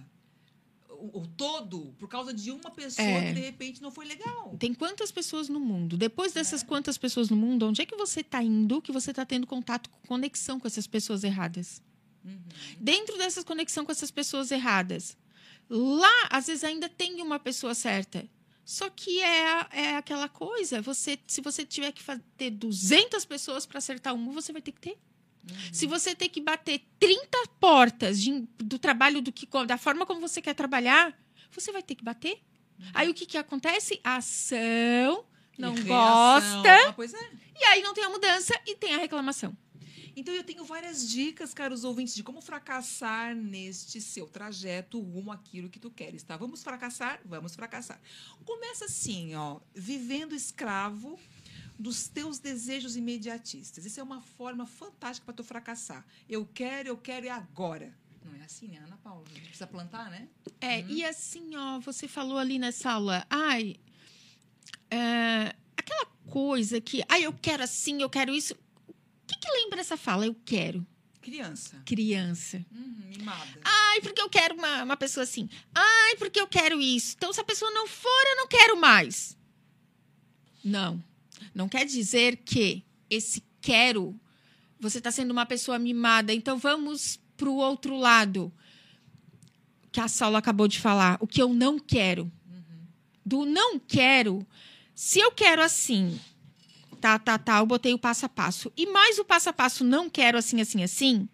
[0.99, 3.27] o, o todo, por causa de uma pessoa É.
[3.29, 4.55] que de repente não foi legal.
[4.59, 5.95] Tem quantas pessoas no mundo?
[5.97, 9.25] Depois dessas quantas pessoas no mundo, onde é que você está indo que você está
[9.25, 11.81] tendo contato, conexão com essas pessoas erradas?
[12.79, 15.15] Dentro dessas conexão com essas pessoas erradas,
[15.69, 18.27] lá, às vezes, ainda tem uma pessoa certa.
[18.65, 22.03] Só que é, é aquela coisa, você, se você tiver que
[22.35, 24.97] ter 200 pessoas para acertar uma, você vai ter que ter.
[25.71, 30.19] Se você ter que bater 30 portas de- do trabalho, do que, da forma como
[30.21, 31.17] você quer trabalhar,
[31.51, 32.39] você vai ter que bater.
[32.93, 33.99] Aí o que, que acontece?
[34.03, 35.25] A ação
[35.57, 37.31] não gosta, Ah, pois é.
[37.59, 39.55] e aí não tem a mudança e tem a reclamação.
[40.15, 45.69] Então eu tenho várias dicas, caros ouvintes, de como fracassar neste seu trajeto rumo àquilo
[45.69, 46.35] que tu queres, tá?
[46.35, 47.19] Vamos fracassar?
[47.23, 48.01] Vamos fracassar.
[48.43, 51.19] Começa assim, ó, vivendo escravo
[51.77, 53.85] dos teus desejos imediatistas.
[53.85, 56.05] Isso é uma forma fantástica para tu fracassar.
[56.27, 57.93] Eu quero, eu quero e agora.
[58.25, 59.23] Não é assim, né, Ana Paula?
[59.25, 60.27] A gente precisa plantar, né?
[60.59, 63.77] É, e assim, ó, você falou ali nessa aula, ai,
[64.89, 68.53] é, aquela coisa que, ai, eu quero assim, eu quero isso.
[68.53, 70.25] O que, que lembra essa fala?
[70.25, 70.85] Eu quero.
[71.21, 71.81] Criança.
[71.85, 72.65] Criança.
[72.71, 73.59] Uhum, mimada.
[73.63, 75.49] Ai, porque eu quero uma, uma pessoa assim.
[75.75, 77.15] Ai, porque eu quero isso.
[77.17, 79.37] Então, se a pessoa não for, eu não quero mais.
[80.63, 81.03] Não.
[81.53, 84.19] Não quer dizer que esse quero,
[84.79, 86.33] você está sendo uma pessoa mimada.
[86.33, 88.51] Então, vamos para o outro lado.
[89.91, 91.17] Que a Saulo acabou de falar.
[91.19, 92.31] O que eu não quero.
[93.25, 94.45] Do não quero.
[94.95, 96.19] Se eu quero assim,
[96.99, 98.71] tá, tá, tá, eu botei o passo a passo.
[98.75, 101.29] E mais o passo a passo, não quero assim, assim, assim.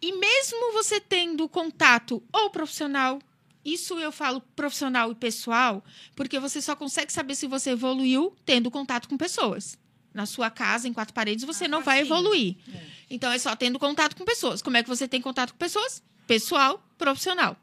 [0.00, 3.18] E mesmo você tendo contato ou profissional,
[3.64, 8.70] isso eu falo profissional e pessoal, porque você só consegue saber se você evoluiu tendo
[8.70, 9.78] contato com pessoas.
[10.12, 12.14] Na sua casa, em quatro paredes, você Ah, não vai facinho.
[12.18, 12.56] evoluir.
[12.72, 12.86] É.
[13.10, 14.62] Então é só tendo contato com pessoas.
[14.62, 16.02] Como é que você tem contato com pessoas?
[16.26, 17.56] Pessoal, profissional.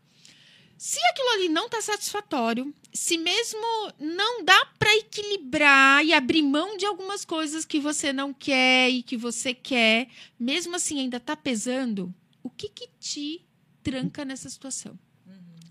[0.78, 3.62] Se aquilo ali não está satisfatório, se mesmo
[4.00, 9.04] não dá para equilibrar e abrir mão de algumas coisas que você não quer e
[9.04, 10.08] que você quer,
[10.40, 13.46] mesmo assim ainda está pesando, o que que te
[13.84, 14.98] tranca nessa situação?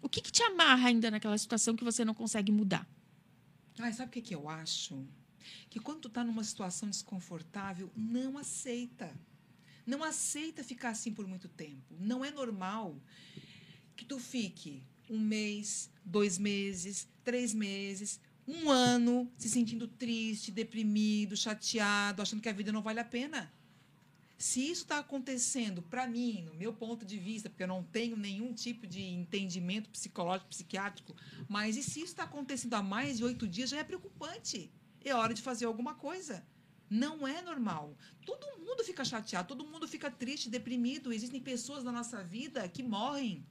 [0.03, 2.89] O que que te amarra ainda naquela situação que você não consegue mudar?
[3.79, 5.07] Ai, sabe o que, que eu acho?
[5.69, 9.11] que quando tu está numa situação desconfortável, não aceita.
[9.87, 11.95] Não aceita ficar assim por muito tempo.
[11.99, 13.01] Não é normal
[13.97, 21.37] que tu fique um mês, dois meses, três meses, um ano se sentindo triste, deprimido,
[21.37, 23.53] chateado, achando que a vida não vale a pena.
[24.41, 28.17] Se isso está acontecendo para mim, no meu ponto de vista, porque eu não tenho
[28.17, 31.15] nenhum tipo de entendimento psicológico, psiquiátrico,
[31.47, 34.73] mas e se isso está acontecendo há mais de oito dias, já é preocupante.
[35.05, 36.43] É hora de fazer alguma coisa.
[36.89, 37.95] Não é normal.
[38.25, 41.13] Todo mundo fica chateado, todo mundo fica triste, deprimido.
[41.13, 43.45] Existem pessoas na nossa vida que morrem,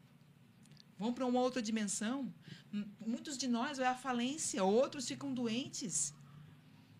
[0.97, 2.34] vão para uma outra dimensão.
[2.99, 6.15] Muitos de nós vai à falência, outros ficam doentes.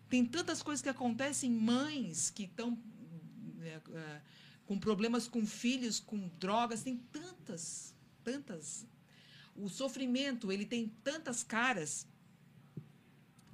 [0.08, 2.78] Tem tantas coisas que acontecem, mães que estão
[3.62, 4.22] é, é,
[4.66, 8.86] com problemas com filhos, com drogas, tem tantas, tantas.
[9.56, 12.06] O sofrimento, ele tem tantas caras.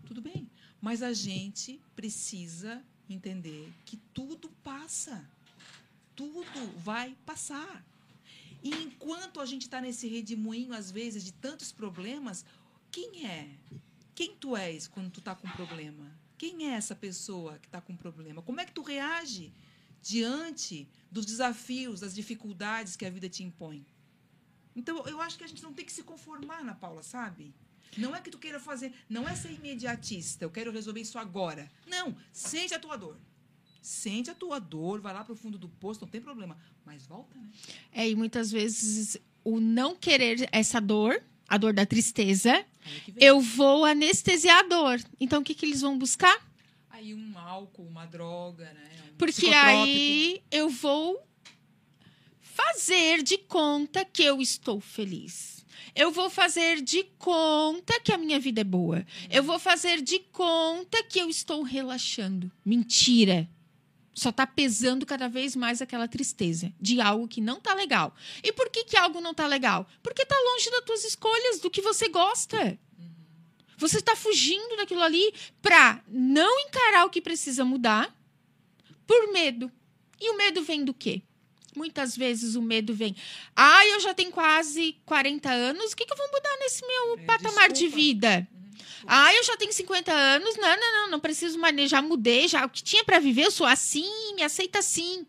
[0.05, 0.49] Tudo bem,
[0.81, 5.29] mas a gente precisa entender que tudo passa.
[6.14, 7.85] Tudo vai passar.
[8.62, 12.45] E enquanto a gente está nesse redemoinho, às vezes, de tantos problemas,
[12.90, 13.51] quem é?
[14.14, 16.11] Quem tu és quando tu está com problema?
[16.38, 18.42] Quem é essa pessoa que está com problema?
[18.42, 19.53] Como é que tu reage?
[20.07, 23.85] Diante dos desafios, das dificuldades que a vida te impõe.
[24.75, 27.53] Então, eu acho que a gente não tem que se conformar, Ana Paula, sabe?
[27.99, 31.69] Não é que tu queira fazer, não é ser imediatista, eu quero resolver isso agora.
[31.88, 33.19] Não, sente a tua dor.
[33.83, 36.57] Sente a tua dor, vai lá para o fundo do poço, não tem problema.
[36.85, 37.51] Mas volta, né?
[37.90, 42.64] É, e muitas vezes o não querer essa dor, a dor da tristeza,
[43.16, 45.01] eu vou anestesiar a dor.
[45.19, 46.46] Então, o que, que eles vão buscar?
[46.97, 48.91] Aí um álcool, uma droga, né?
[49.13, 51.23] Um Porque aí eu vou
[52.41, 55.63] fazer de conta que eu estou feliz.
[55.95, 59.07] Eu vou fazer de conta que a minha vida é boa.
[59.31, 62.51] Eu vou fazer de conta que eu estou relaxando.
[62.65, 63.47] Mentira.
[64.15, 68.15] Só está pesando cada vez mais aquela tristeza de algo que não está legal.
[68.43, 69.87] E por que, que algo não está legal?
[70.03, 72.79] Porque está longe das tuas escolhas, do que você gosta.
[73.77, 78.15] Você está fugindo daquilo ali para não encarar o que precisa mudar
[79.07, 79.71] por medo.
[80.21, 81.23] E o medo vem do quê?
[81.75, 83.15] Muitas vezes o medo vem.
[83.55, 87.19] Ah, eu já tenho quase 40 anos, o que, que eu vou mudar nesse meu
[87.19, 87.75] é, patamar desculpa.
[87.75, 88.49] de vida?
[88.51, 89.05] Uhum.
[89.07, 90.57] Ah, eu já tenho 50 anos.
[90.57, 91.91] Não, não, não, não preciso mais.
[91.91, 95.27] Já mudei, já o que tinha para viver, eu sou assim, me aceita assim.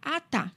[0.00, 0.52] Ah, tá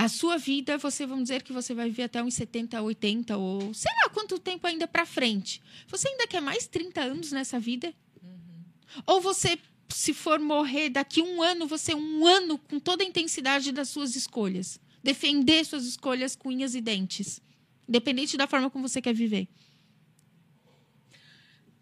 [0.00, 3.74] a sua vida, você vamos dizer que você vai viver até uns 70, 80 ou
[3.74, 5.60] sei lá quanto tempo ainda para frente.
[5.88, 7.92] Você ainda quer mais 30 anos nessa vida?
[8.22, 9.02] Uhum.
[9.06, 9.58] Ou você,
[9.90, 14.16] se for morrer daqui um ano, você um ano com toda a intensidade das suas
[14.16, 17.38] escolhas, defender suas escolhas com unhas e dentes,
[17.86, 19.48] independente da forma como você quer viver.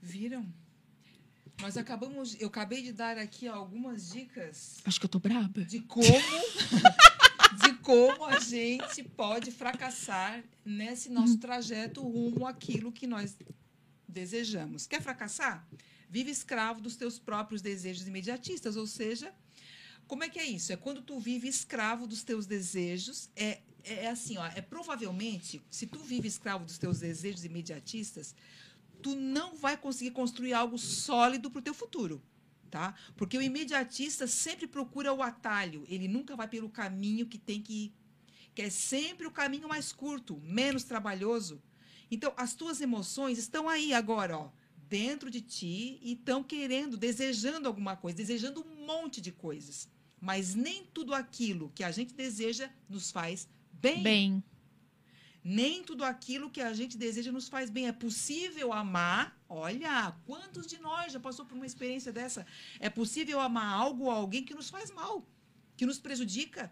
[0.02, 0.44] Viram?
[1.60, 4.78] Nós acabamos, eu acabei de dar aqui algumas dicas.
[4.84, 5.64] Acho que eu tô braba.
[5.64, 6.04] De como
[7.88, 13.34] como a gente pode fracassar nesse nosso trajeto rumo àquilo que nós
[14.06, 14.86] desejamos.
[14.86, 15.66] Quer fracassar?
[16.10, 19.34] Vive escravo dos teus próprios desejos imediatistas, ou seja,
[20.06, 20.70] como é que é isso?
[20.70, 25.62] É quando tu vive escravo dos teus desejos, é, é, é assim, ó, é provavelmente,
[25.70, 28.34] se tu vive escravo dos teus desejos imediatistas,
[29.00, 32.22] tu não vai conseguir construir algo sólido para o teu futuro
[32.68, 32.94] tá?
[33.16, 37.84] Porque o imediatista sempre procura o atalho, ele nunca vai pelo caminho que tem que
[37.84, 37.92] ir,
[38.54, 41.62] que é sempre o caminho mais curto, menos trabalhoso.
[42.10, 44.50] Então, as tuas emoções estão aí agora, ó,
[44.88, 49.88] dentro de ti e estão querendo, desejando alguma coisa, desejando um monte de coisas.
[50.20, 54.02] Mas nem tudo aquilo que a gente deseja nos faz bem.
[54.02, 54.44] Bem.
[55.50, 57.88] Nem tudo aquilo que a gente deseja nos faz bem.
[57.88, 59.34] É possível amar.
[59.48, 62.46] Olha, quantos de nós já passou por uma experiência dessa?
[62.78, 65.26] É possível amar algo ou alguém que nos faz mal,
[65.74, 66.70] que nos prejudica.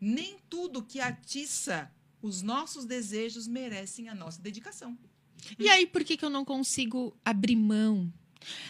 [0.00, 4.98] Nem tudo que atiça os nossos desejos merecem a nossa dedicação.
[5.58, 8.10] E aí, por que, que eu não consigo abrir mão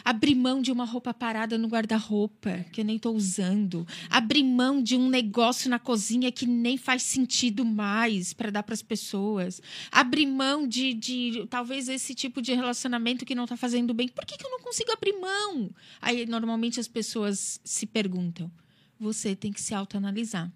[0.05, 3.87] Abrir mão de uma roupa parada no guarda-roupa, que eu nem estou usando.
[4.09, 8.75] Abrir mão de um negócio na cozinha que nem faz sentido mais para dar para
[8.75, 9.61] as pessoas.
[9.91, 14.09] Abrir mão de, de talvez esse tipo de relacionamento que não está fazendo bem.
[14.09, 15.71] Por que, que eu não consigo abrir mão?
[16.01, 18.51] Aí, normalmente, as pessoas se perguntam.
[18.99, 20.53] Você tem que se autoanalisar.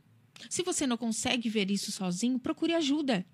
[0.51, 3.25] Se você não consegue ver isso sozinho, procure ajuda.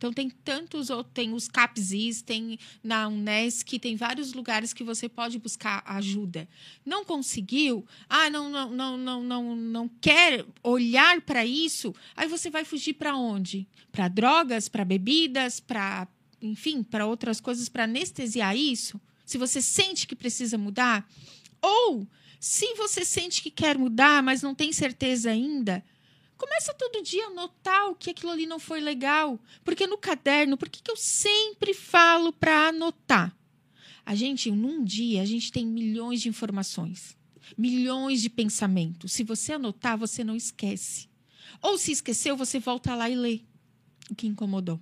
[0.00, 5.10] Então tem tantos outros, tem os CAPSIS, tem na Unesc, tem vários lugares que você
[5.10, 6.48] pode buscar ajuda.
[6.86, 7.84] Não conseguiu?
[8.08, 11.94] Ah, não não não não não, não quer olhar para isso?
[12.16, 13.68] Aí você vai fugir para onde?
[13.92, 16.08] Para drogas, para bebidas, para
[16.40, 18.98] enfim, para outras coisas para anestesiar isso?
[19.26, 21.06] Se você sente que precisa mudar,
[21.60, 25.84] Ou, se você sente que quer mudar, mas não tem certeza ainda,
[26.40, 29.38] começa todo dia a notar o que aquilo ali não foi legal.
[29.62, 33.36] Porque no caderno, por que, que eu sempre falo para anotar?
[34.06, 37.16] A gente, num dia, a gente tem milhões de informações,
[37.56, 39.12] milhões de pensamentos.
[39.12, 41.08] Se você anotar, você não esquece.
[41.60, 43.40] Ou se esqueceu, você volta lá e lê
[44.10, 44.80] o que incomodou.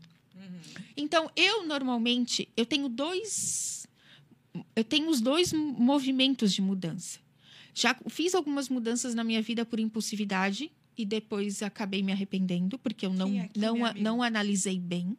[0.97, 3.87] Então, eu normalmente, eu tenho dois
[4.75, 7.21] eu tenho os dois movimentos de mudança.
[7.75, 13.07] Já fiz algumas mudanças na minha vida por impulsividade e depois acabei me arrependendo porque
[13.07, 14.05] eu não aqui, não, a- amiga?
[14.05, 15.17] não analisei bem.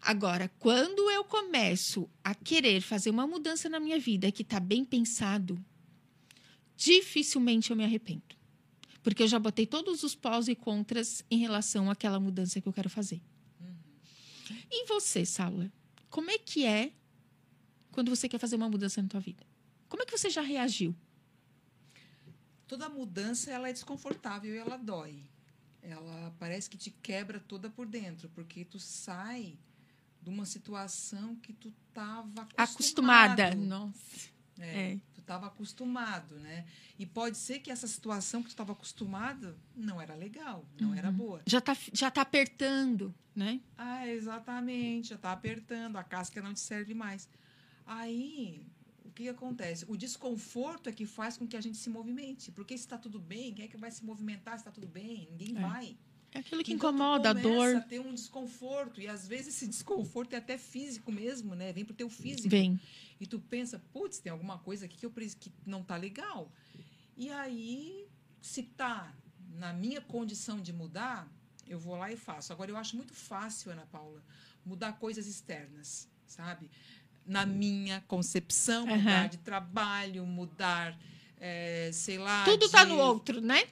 [0.00, 4.84] Agora, quando eu começo a querer fazer uma mudança na minha vida que está bem
[4.84, 5.58] pensado,
[6.76, 8.22] dificilmente eu me arrependo.
[9.02, 12.72] Porque eu já botei todos os pós e contras em relação àquela mudança que eu
[12.72, 13.20] quero fazer.
[14.70, 15.70] E você, Saula?
[16.08, 16.92] Como é que é
[17.92, 19.44] quando você quer fazer uma mudança na tua vida?
[19.88, 20.94] Como é que você já reagiu?
[22.66, 25.24] Toda mudança ela é desconfortável e ela dói.
[25.82, 29.58] Ela parece que te quebra toda por dentro, porque tu sai
[30.22, 33.48] de uma situação que tu estava Acostumada.
[33.48, 33.56] acostumado.
[33.66, 34.28] Nossa.
[34.58, 35.00] É, É.
[35.12, 36.66] Tu estava acostumado, né?
[36.98, 41.08] E pode ser que essa situação que tu estava acostumado não era legal, não era
[41.08, 41.14] Uhum.
[41.16, 41.42] boa.
[41.46, 43.60] Já tá, já tá apertando, né?
[43.76, 47.28] Ah, exatamente, já está apertando, a casca não te serve mais.
[47.86, 48.66] Aí,
[49.14, 49.84] que acontece?
[49.88, 52.50] O desconforto é que faz com que a gente se movimente.
[52.50, 55.28] Porque se está tudo bem, quem é que vai se movimentar se está tudo bem?
[55.30, 55.60] Ninguém É.
[55.60, 55.96] vai.
[56.32, 57.76] É aquilo que tu incomoda, a dor.
[57.76, 59.00] a ter um desconforto.
[59.00, 61.72] E às vezes esse desconforto é até físico mesmo, né?
[61.72, 62.48] Vem pro teu físico.
[62.48, 62.80] Vem.
[63.20, 66.50] E tu pensa, putz, tem alguma coisa aqui que, eu, preciso- que não tá legal.
[67.16, 68.08] E aí,
[68.42, 69.14] se tá
[69.56, 71.30] na minha condição de mudar,
[71.68, 72.52] eu vou lá e faço.
[72.52, 74.20] Agora, eu acho muito fácil, Ana Paula,
[74.66, 76.68] mudar coisas externas, sabe?
[77.26, 78.96] Na minha concepção, Aham.
[78.98, 80.98] mudar de trabalho, mudar,
[81.40, 82.44] eh, sei lá.
[82.44, 83.64] Tudo tá de- no outro, né?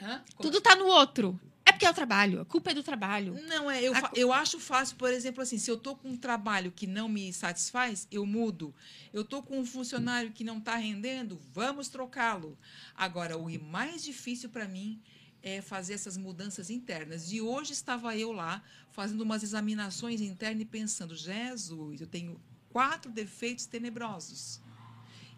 [0.00, 0.22] Hã?
[0.40, 1.38] Tudo tá no outro.
[1.64, 2.40] É porque é o trabalho.
[2.40, 3.38] A culpa é do trabalho.
[3.46, 6.16] Não, é, eu, A eu acho fácil, por exemplo, assim, se eu tô com um
[6.16, 8.74] trabalho que não me satisfaz, eu mudo.
[9.12, 12.58] Eu tô com um funcionário que não está rendendo, vamos trocá-lo.
[12.94, 15.00] Agora, o mais difícil para mim
[15.48, 17.32] é fazer essas mudanças internas.
[17.32, 22.40] E hoje estava eu lá fazendo umas examinações internas e pensando, Jesus, eu tenho
[22.70, 24.60] quatro defeitos tenebrosos.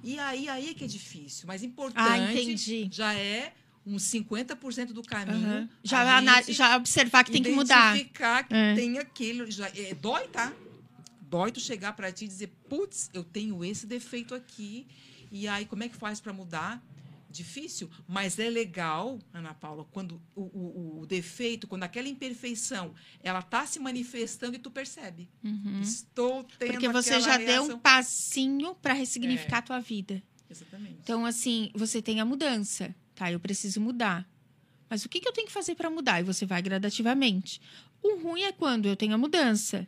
[0.03, 1.47] E aí, aí é que é difícil.
[1.47, 3.53] Mas importante Ah, já é
[3.87, 5.69] uns 50% do caminho.
[5.69, 7.95] A Já, já observar que tem que mudar.
[7.97, 8.75] Identificar que É.
[8.75, 9.51] tem aquilo.
[9.51, 10.53] Já, é, dói, tá?
[11.23, 14.87] Dói tu chegar para ti e dizer, putz, eu tenho esse defeito aqui.
[15.31, 16.83] E aí, como é que faz para mudar?
[17.31, 23.41] Difícil, mas é legal, Ana Paula, quando o, o- o defeito, quando aquela imperfeição, ela
[23.41, 25.29] tá se manifestando e tu percebe.
[25.81, 26.73] Estou tendo Uhum.
[26.73, 27.77] Porque você já deu reação.
[27.77, 30.21] um passinho para ressignificar a tua vida.
[30.51, 30.97] Exatamente.
[31.03, 33.31] Então, assim, você tem a mudança, tá?
[33.31, 34.29] Eu preciso mudar.
[34.89, 36.21] Mas o que, que eu tenho que fazer para mudar?
[36.21, 37.61] E você vai gradativamente.
[38.03, 39.87] O ruim é quando eu tenho a mudança.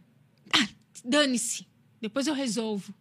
[0.52, 0.68] Ah,
[1.04, 1.66] dane-se.
[2.00, 2.94] Depois eu resolvo.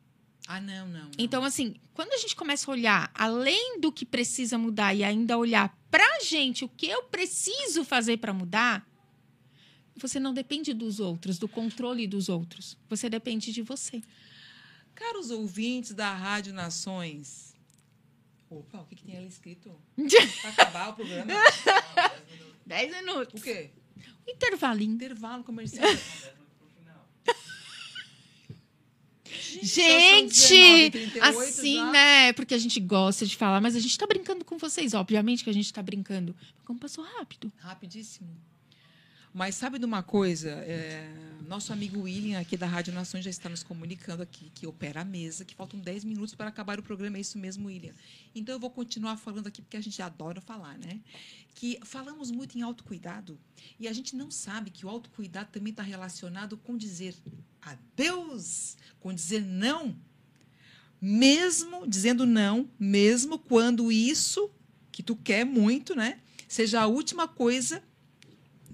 [0.55, 1.03] Ah, não, não.
[1.03, 1.11] não.
[1.17, 5.37] Então, assim, quando a gente começa a olhar além do que precisa mudar e ainda
[5.37, 8.85] olhar pra gente o que eu preciso fazer para mudar,
[9.95, 12.77] você não depende dos outros, do controle dos outros.
[12.89, 14.01] Você depende de você.
[14.95, 17.55] Caros ouvintes da Rádio Nações.
[18.49, 19.71] Opa, o que, que tem ali escrito?
[20.41, 21.31] Pra acabar o programa?
[22.65, 23.39] Dez minutos.
[23.39, 23.71] O quê?
[24.27, 24.93] Intervalinho.
[24.93, 25.87] Intervalo comercial.
[29.61, 30.49] Gente, já são
[30.91, 31.91] 19h38 assim, já.
[31.91, 32.33] né?
[32.33, 34.93] Porque a gente gosta de falar, mas a gente tá brincando com vocês.
[34.93, 36.35] Obviamente que a gente tá brincando.
[36.65, 37.51] Como passou rápido.
[37.57, 38.29] Rapidíssimo.
[39.33, 40.49] Mas sabe de uma coisa?
[40.49, 41.09] É,
[41.47, 45.05] nosso amigo William, aqui da Rádio Nações, já está nos comunicando aqui, que opera a
[45.05, 47.15] mesa, que faltam 10 minutos para acabar o programa.
[47.17, 47.93] É isso mesmo, William.
[48.35, 50.99] Então, eu vou continuar falando aqui, porque a gente adora falar, né?
[51.55, 53.39] Que falamos muito em autocuidado.
[53.79, 57.15] E a gente não sabe que o autocuidado também está relacionado com dizer
[57.61, 59.95] adeus, com dizer não.
[60.99, 64.51] Mesmo dizendo não, mesmo quando isso
[64.91, 66.19] que tu quer muito, né?
[66.49, 67.81] Seja a última coisa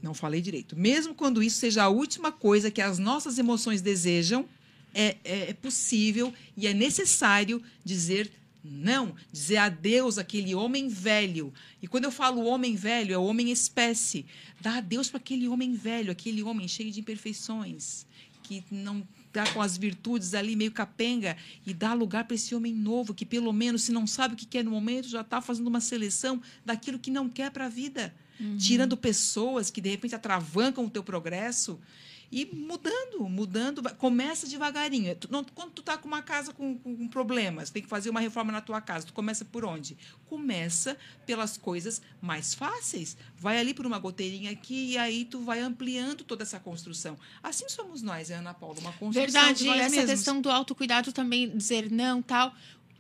[0.08, 0.76] não falei direito.
[0.76, 4.48] Mesmo quando isso seja a última coisa que as nossas emoções desejam,
[4.94, 8.32] é, é- é possível e é necessário dizer
[8.64, 11.54] não, dizer adeus àquele homem velho.
[11.82, 14.26] E quando eu falo homem velho, é o homem espécie.
[14.60, 18.06] Dá adeus para aquele homem velho, aquele homem cheio de imperfeições,
[18.44, 22.74] que não está com as virtudes ali meio capenga, e dá lugar para esse homem
[22.74, 25.68] novo, que pelo menos, se não sabe o que quer no momento, já está fazendo
[25.68, 28.14] uma seleção daquilo que não quer para a vida
[28.60, 31.80] tirando pessoas que de repente atravancam o teu progresso.
[32.30, 35.16] e mudando, mudando, começa devagarinho.
[35.16, 38.10] Tu- não- quando tu tá com uma casa com, com- com problemas, tem que fazer
[38.10, 39.98] uma reforma na tua casa, tu começa por onde?
[40.26, 43.16] Começa pelas coisas mais fáceis.
[43.38, 47.18] Vai ali por uma goteirinha aqui e aí tu vai ampliando toda essa construção.
[47.42, 50.12] Assim somos nós, Ana Paula, uma construção Verdade, de nós essa mesmos.
[50.12, 52.54] questão do autocuidado também, dizer não, tal.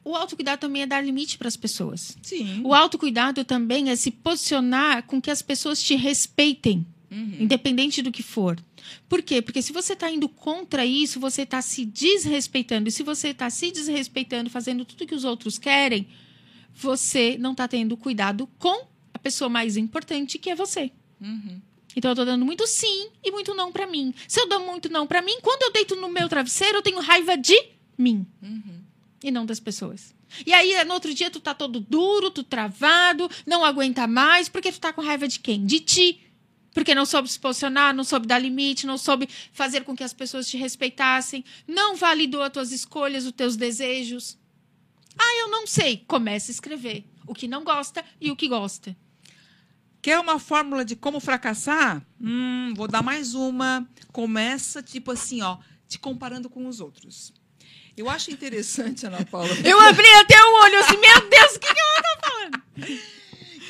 [0.09, 2.17] O autocuidado também é dar limite para as pessoas.
[2.21, 2.61] Sim.
[2.63, 7.37] O autocuidado também é se posicionar com que as pessoas te respeitem, Uhum.
[7.39, 8.57] independente do que for.
[9.09, 9.41] Por quê?
[9.41, 12.87] Porque se você está indo contra isso, você está se desrespeitando.
[12.87, 16.07] E se você está se desrespeitando, fazendo tudo que os outros querem,
[16.73, 20.91] você não está tendo cuidado com a pessoa mais importante, que é você.
[21.19, 21.59] Uhum.
[21.95, 24.13] Então eu tô dando muito sim e muito não pra mim.
[24.27, 26.99] Se eu dou muito não pra mim, quando eu deito no meu travesseiro, eu tenho
[27.01, 27.57] raiva de
[27.97, 28.76] mim Uhum.
[29.23, 30.15] E não das pessoas.
[30.45, 34.71] E aí, no outro dia, tu tá todo duro, tu travado, não aguenta mais, porque
[34.71, 35.65] tu tá com raiva de quem?
[35.65, 36.21] De ti.
[36.73, 40.13] Porque não soube se posicionar, não soube dar limite, não soube fazer com que as
[40.13, 44.37] pessoas te respeitassem, não validou as tuas escolhas, os teus desejos.
[45.17, 46.03] Ah, eu não sei.
[46.07, 48.95] Começa a escrever o que não gosta e o que gosta.
[50.01, 52.05] Quer uma fórmula de como fracassar?
[52.21, 53.89] Hum, vou dar mais uma.
[54.11, 55.57] Começa, tipo assim, ó,
[55.87, 57.33] te comparando com os outros.
[57.97, 59.49] Eu acho interessante, Ana Paula.
[59.65, 62.61] Eu abri até o olho assim, meu Deus, o que, que ela tá falando?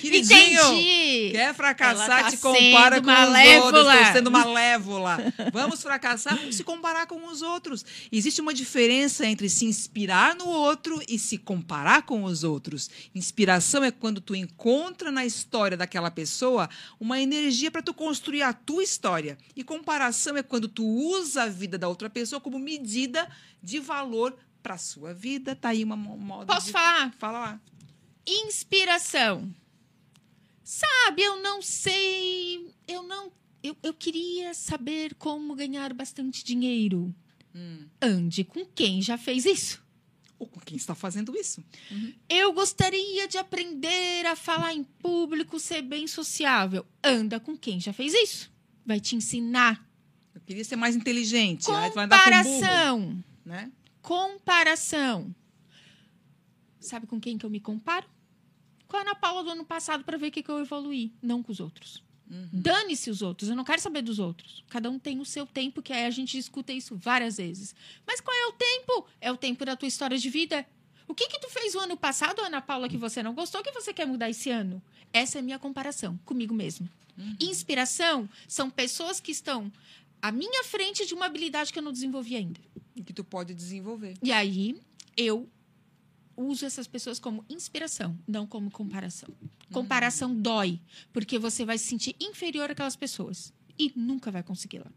[0.10, 1.30] Queridinho, Entendi.
[1.32, 3.66] Quer fracassar, tá te compara com os malévola.
[3.66, 3.94] outros.
[3.96, 5.18] Estou sendo malévola.
[5.54, 7.86] Vamos fracassar se comparar com os outros.
[8.12, 12.90] Existe uma diferença entre se inspirar no outro e se comparar com os outros.
[13.14, 18.54] Inspiração é quando tu encontra na história daquela pessoa uma energia para tu construir a
[18.54, 19.38] tua história.
[19.56, 23.28] E comparação é quando tu usa a vida da outra pessoa como medida
[23.62, 25.56] de valor para a sua vida.
[25.56, 26.72] Tá aí uma mo- modo Posso de...
[26.72, 27.14] falar?
[27.18, 27.60] Fala lá.
[28.26, 29.50] Inspiração.
[30.68, 32.74] Sabe, eu não sei.
[32.86, 33.32] Eu não.
[33.64, 37.16] Eu, eu queria saber como ganhar bastante dinheiro.
[37.56, 37.88] Hum.
[38.02, 39.82] Ande com quem já fez isso.
[40.38, 41.64] Ou com quem está fazendo isso?
[42.28, 46.86] Eu gostaria de aprender a falar em público, ser bem sociável.
[47.02, 48.52] Anda com quem já fez isso.
[48.86, 49.90] Vai te ensinar.
[50.36, 51.64] Eu queria ser mais inteligente.
[51.64, 53.24] Com burro, Comparação.
[53.46, 53.72] né?
[54.02, 55.34] Comparação.
[56.78, 58.06] Sabe com quem que eu me comparo?
[58.88, 61.44] Com a Ana Paula do ano passado para ver o que, que eu evoluí, não
[61.44, 62.04] com os outros.
[62.30, 62.50] Uhum.
[62.52, 64.64] Dane-se os outros, eu não quero saber dos outros.
[64.70, 67.74] Cada um tem o seu tempo, que aí a gente escuta isso várias vezes.
[68.06, 69.08] Mas qual é o tempo?
[69.22, 70.66] É o tempo da tua história de vida.
[71.08, 73.72] O que que tu fez o ano passado, Ana Paula, que você não gostou, que
[73.72, 74.82] você quer mudar esse ano?
[75.14, 76.90] Essa é a minha comparação comigo mesmo.
[77.40, 79.72] Inspiração são pessoas que estão
[80.22, 82.60] à minha frente de uma habilidade que eu não desenvolvi ainda.
[82.96, 84.16] E que tu pode desenvolver.
[84.22, 84.80] E aí
[85.16, 85.50] eu
[86.38, 89.30] uso essas pessoas como inspiração, não como comparação.
[89.74, 90.80] Comparação dói,
[91.12, 94.92] porque você vai se sentir inferior àquelas pessoas e nunca vai conseguir lá.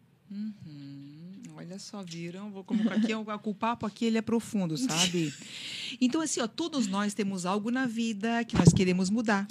[1.60, 2.50] Olha só, viram?
[2.50, 5.30] Vou colocar aqui, o, papo aqui ele é profundo, sabe?
[6.00, 9.46] Então, assim, ó, todos nós temos algo na vida que nós queremos mudar.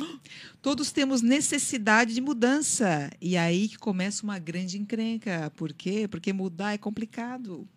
[0.62, 3.12] Todos temos necessidade de mudança.
[3.22, 5.52] E aí que começa uma grande encrenca.
[5.58, 6.08] Por quê?
[6.08, 7.68] Porque mudar é complicado.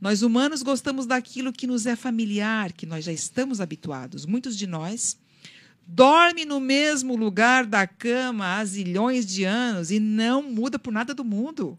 [0.00, 4.24] Nós humanos gostamos daquilo que nos é familiar, que nós já estamos habituados.
[4.24, 5.18] Muitos de nós
[5.84, 11.12] dormem no mesmo lugar da cama há zilhões de anos e não muda por nada
[11.12, 11.76] do mundo.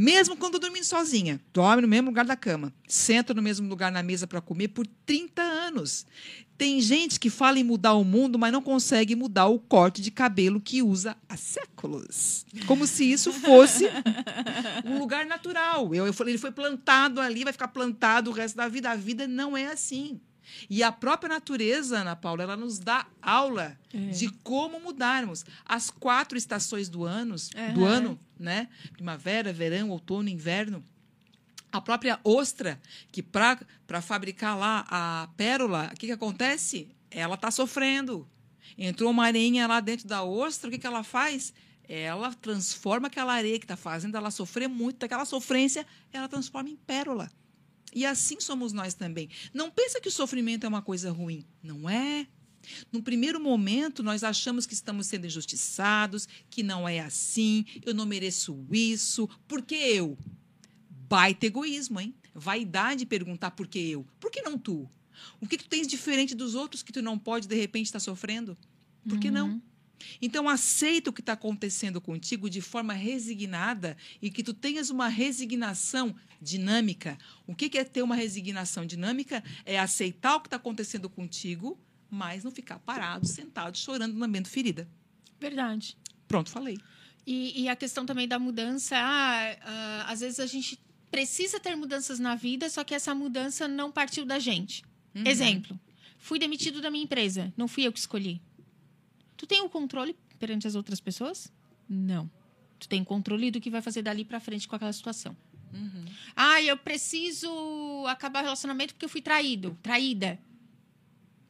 [0.00, 4.02] Mesmo quando dormindo sozinha, dorme no mesmo lugar da cama, senta no mesmo lugar na
[4.02, 6.06] mesa para comer por 30 anos.
[6.56, 10.10] Tem gente que fala em mudar o mundo, mas não consegue mudar o corte de
[10.10, 12.46] cabelo que usa há séculos.
[12.66, 13.88] Como se isso fosse
[14.86, 15.94] um lugar natural.
[15.94, 18.90] Eu, eu falei, ele foi plantado ali, vai ficar plantado o resto da vida.
[18.90, 20.18] A vida não é assim.
[20.68, 23.98] E a própria natureza, Ana Paula, ela nos dá aula É.
[24.10, 25.44] de como mudarmos.
[25.64, 28.68] As quatro estações do, anos, do ano, né?
[28.92, 30.84] Primavera, verão, outono, inverno.
[31.72, 32.80] A própria ostra,
[33.12, 36.88] que para fabricar lá a pérola, o que, que acontece?
[37.10, 38.28] Ela está sofrendo.
[38.76, 41.52] Entrou uma areinha lá dentro da ostra, o que, que ela faz?
[41.88, 46.76] Ela transforma aquela areia que está fazendo ela sofrer muito, daquela sofrência, ela transforma em
[46.76, 47.28] pérola.
[47.94, 49.28] E assim somos nós também.
[49.52, 51.44] Não pensa que o sofrimento é uma coisa ruim.
[51.62, 52.26] Não é.
[52.92, 58.04] No primeiro momento, nós achamos que estamos sendo injustiçados, que não é assim, eu não
[58.04, 60.18] mereço isso, por que eu?
[61.08, 62.14] Baita egoísmo, hein?
[62.34, 64.06] Vaidade perguntar por que eu.
[64.20, 64.88] Por que não tu?
[65.40, 68.56] O que tu tens diferente dos outros que tu não pode, de repente, estar sofrendo?
[69.08, 69.60] Por que não?
[70.20, 75.08] Então, aceita o que está acontecendo contigo de forma resignada e que tu tenhas uma
[75.08, 77.18] resignação dinâmica.
[77.46, 79.42] O que é ter uma resignação dinâmica?
[79.64, 81.78] É aceitar o que está acontecendo contigo,
[82.10, 84.88] mas não ficar parado, sentado, chorando, lambendo ferida.
[85.40, 85.96] Verdade.
[86.26, 86.78] Pronto, falei.
[87.26, 90.78] E, e a questão também da mudança, ah, ah, às vezes a gente
[91.10, 94.82] precisa ter mudanças na vida, só que essa mudança não partiu da gente.
[95.14, 95.26] Uhum.
[95.26, 95.78] Exemplo,
[96.18, 98.40] fui demitido da minha empresa, não fui eu que escolhi.
[99.40, 101.50] Tu tem o controle perante as outras pessoas?
[101.88, 102.30] Não.
[102.78, 105.34] Tu tem controle do que vai fazer dali para frente com aquela situação.
[105.72, 106.04] Uhum.
[106.36, 107.48] Ah, eu preciso
[108.06, 110.38] acabar o relacionamento porque eu fui traído, traída.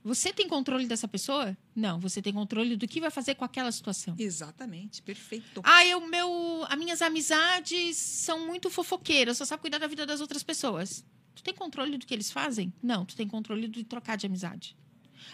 [0.05, 1.57] Você tem controle dessa pessoa?
[1.75, 4.15] Não, você tem controle do que vai fazer com aquela situação.
[4.17, 5.61] Exatamente, perfeito.
[5.65, 10.21] Ah, eu, meu, as minhas amizades são muito fofoqueiras, só sabe cuidar da vida das
[10.21, 11.05] outras pessoas.
[11.35, 12.73] Tu tem controle do que eles fazem?
[12.81, 14.77] Não, tu tem controle de trocar de amizade.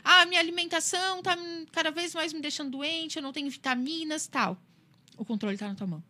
[0.02, 1.36] Ah, minha alimentação tá
[1.72, 4.60] cada vez mais me deixando doente, eu não tenho vitaminas, tal.
[5.16, 6.04] O controle tá na tua mão.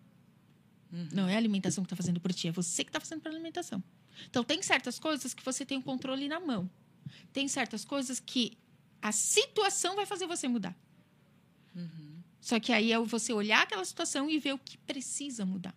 [0.93, 1.09] Uhum.
[1.13, 3.35] Não é a alimentação que tá fazendo por ti, é você que tá fazendo pela
[3.35, 3.83] alimentação.
[4.31, 6.71] Então, tem certas coisas que você tem o controle na mão.
[7.33, 8.57] Tem certas coisas que
[9.03, 10.77] a situação vai fazer você mudar.
[12.41, 15.75] Só que aí é você olhar aquela situação e ver o que precisa mudar.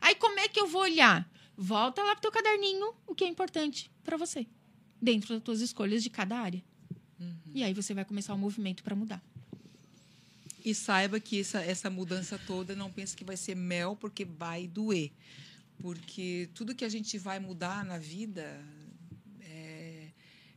[0.00, 1.28] Aí como é que eu vou olhar?
[1.56, 4.46] Volta lá pro teu caderninho o que é importante para você,
[5.00, 6.64] dentro das tuas escolhas de cada área.
[7.54, 9.22] E aí você vai começar o movimento para mudar.
[10.64, 14.66] E saiba que essa, essa mudança toda, não pense que vai ser mel, porque vai
[14.66, 15.10] doer.
[15.80, 18.60] Porque tudo que a gente vai mudar na vida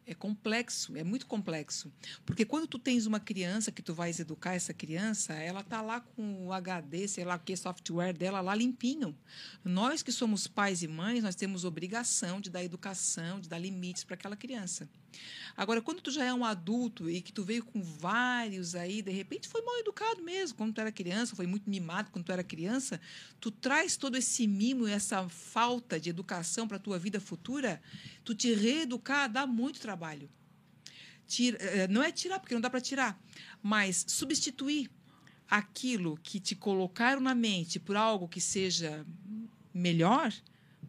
[0.06, 1.92] é, complexo, é muito complexo.
[2.26, 6.02] Porque quando tu tens uma criança que tu vais educar essa criança, ela tá lá
[6.02, 9.18] com o HD, sei lá o que, software dela lá limpinho.
[9.64, 14.04] Nós que somos pais e mães, nós temos obrigação de dar educação, de dar limites
[14.04, 14.90] para aquela criança.
[15.56, 19.12] Agora, quando tu já é um adulto e que tu veio com vários aí, de
[19.12, 22.44] repente foi mal educado mesmo, quando tu era criança, foi muito mimado quando tu era
[22.44, 23.00] criança,
[23.40, 27.82] tu traz todo esse mimo e essa falta de educação para a tua vida futura,
[28.24, 29.91] tu te reeducar dá muito trabalho.
[31.28, 33.22] Tira, eh, não é tirar, porque não dá para tirar,
[33.62, 34.90] mas substituir
[35.50, 39.06] aquilo que te colocaram na mente por algo que seja
[39.74, 40.34] melhor,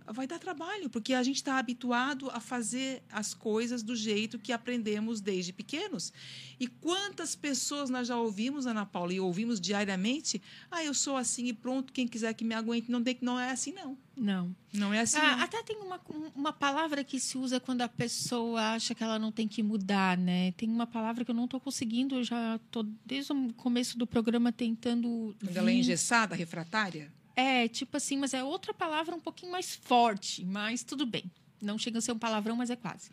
[0.06, 4.52] vai dar trabalho, porque a gente está habituado a fazer as coisas do jeito que
[4.52, 6.12] aprendemos desde pequenos.
[6.58, 10.40] E quantas pessoas nós já ouvimos, Ana Paula, e ouvimos diariamente?
[10.70, 13.38] Ah, eu sou assim e pronto, quem quiser que me aguente, não tem que não
[13.38, 13.96] é assim não.
[14.16, 14.54] Não.
[14.74, 15.16] Não é assim.
[15.18, 15.44] Ah, não.
[15.44, 16.00] até tem uma,
[16.34, 20.18] uma palavra que se usa quando a pessoa acha que ela não tem que mudar,
[20.18, 20.52] né?
[20.52, 24.06] Tem uma palavra que eu não estou conseguindo, eu já estou desde o começo do
[24.06, 25.34] programa tentando.
[25.42, 27.10] Quando ela é vir- engessada, refratária?
[27.34, 31.24] É, tipo assim, mas é outra palavra um pouquinho mais forte, mas tudo bem.
[31.60, 33.10] Não chega a ser um palavrão, mas é quase.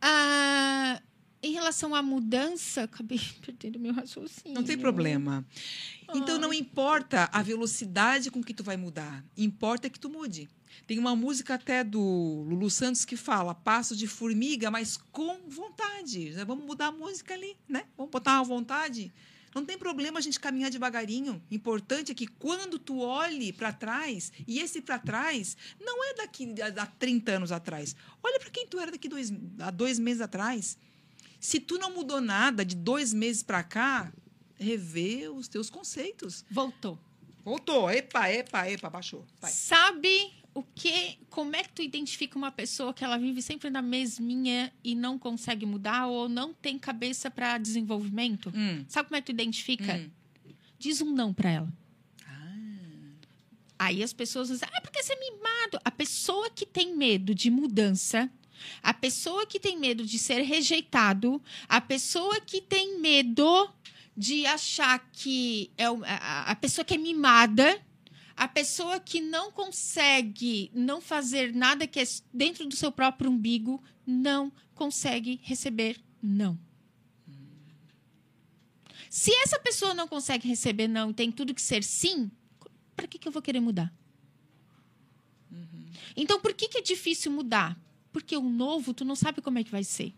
[0.00, 1.00] Ah,
[1.42, 4.54] em relação à mudança, acabei perdendo meu raciocínio.
[4.54, 5.44] Não tem problema.
[6.14, 10.48] Então não importa a velocidade com que tu vai mudar, importa que tu mude.
[10.86, 16.30] Tem uma música até do Lulu Santos que fala passo de formiga, mas com vontade.
[16.46, 17.84] Vamos mudar a música ali, né?
[17.96, 19.12] Vamos botar uma vontade.
[19.54, 21.42] Não tem problema a gente caminhar devagarinho.
[21.50, 26.54] Importante é que quando tu olhe para trás, e esse para trás não é daqui
[26.60, 27.96] a, a 30 anos atrás.
[28.22, 30.78] Olha para quem tu era daqui dois, há dois meses atrás.
[31.40, 34.12] Se tu não mudou nada de dois meses para cá,
[34.58, 36.44] rever os teus conceitos.
[36.50, 36.98] Voltou.
[37.44, 37.90] Voltou.
[37.90, 39.26] Epa, epa, epa, baixou.
[39.40, 39.50] Vai.
[39.50, 41.18] Sabe o que?
[41.28, 45.18] Como é que tu identifica uma pessoa que ela vive sempre na mesminha e não
[45.18, 48.52] consegue mudar ou não tem cabeça para desenvolvimento?
[48.54, 48.84] Hum.
[48.88, 49.94] Sabe como é que tu identifica?
[49.94, 50.10] Hum.
[50.78, 51.72] Diz um não para ela.
[52.26, 52.54] Ah.
[53.78, 55.78] Aí as pessoas dizem, ah, porque você é mimado.
[55.84, 58.30] A pessoa que tem medo de mudança,
[58.82, 63.72] a pessoa que tem medo de ser rejeitado, a pessoa que tem medo
[64.16, 67.80] de achar que é a pessoa que é mimada,
[68.36, 73.82] a pessoa que não consegue não fazer nada que é dentro do seu próprio umbigo,
[74.06, 76.58] não consegue receber não.
[79.08, 82.30] Se essa pessoa não consegue receber não e tem tudo que ser sim,
[82.96, 83.92] para que, que eu vou querer mudar?
[86.16, 87.78] Então, por que, que é difícil mudar?
[88.12, 90.14] Porque o novo, tu não sabe como é que vai ser.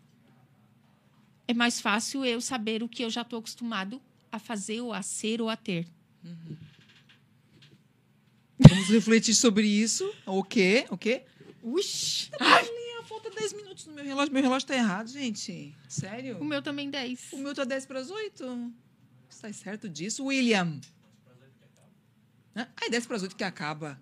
[1.47, 4.01] É mais fácil eu saber o que eu já estou acostumado
[4.31, 5.87] a fazer, ou a ser, ou a ter.
[8.59, 10.13] Vamos refletir sobre isso.
[10.25, 10.85] O quê?
[10.89, 11.23] O quê?
[11.61, 12.29] Uxi!
[12.39, 12.65] Ai,
[13.05, 14.33] falta 10 minutos no meu relógio.
[14.33, 15.75] Meu relógio tá errado, gente.
[15.87, 16.37] Sério?
[16.39, 17.33] O meu também 10.
[17.33, 18.73] O meu tá 10 para as 8.
[19.29, 20.79] Está certo disso, William?
[22.55, 23.99] Ai, 10 para as 8 que acaba.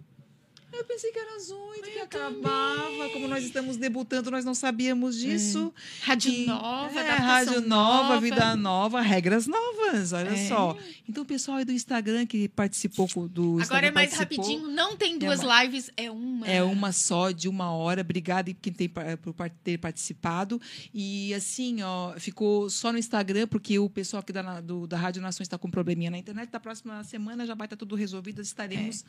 [0.73, 3.09] Eu pensei que era às oito que acabava.
[3.11, 5.73] Como nós estamos debutando, nós não sabíamos disso.
[6.01, 8.19] Rádio E- nova, é, rádio nova, nova.
[8.21, 10.47] vida nova, regras novas, olha É.
[10.47, 10.77] só.
[11.07, 14.95] Então, o pessoal aí do Instagram que participou do Agora Instagram é mais rapidinho, não
[14.95, 16.47] tem duas lives, é uma.
[16.47, 18.01] É uma só de uma hora.
[18.01, 20.59] Obrigada quem tem por ter participado.
[20.93, 24.97] E assim, ó, ficou só no Instagram, porque o pessoal aqui da, na- do- da
[24.97, 26.49] Rádio Nações está com um probleminha na internet.
[26.49, 28.41] Da próxima semana já vai estar tudo resolvido.
[28.41, 29.03] Estaremos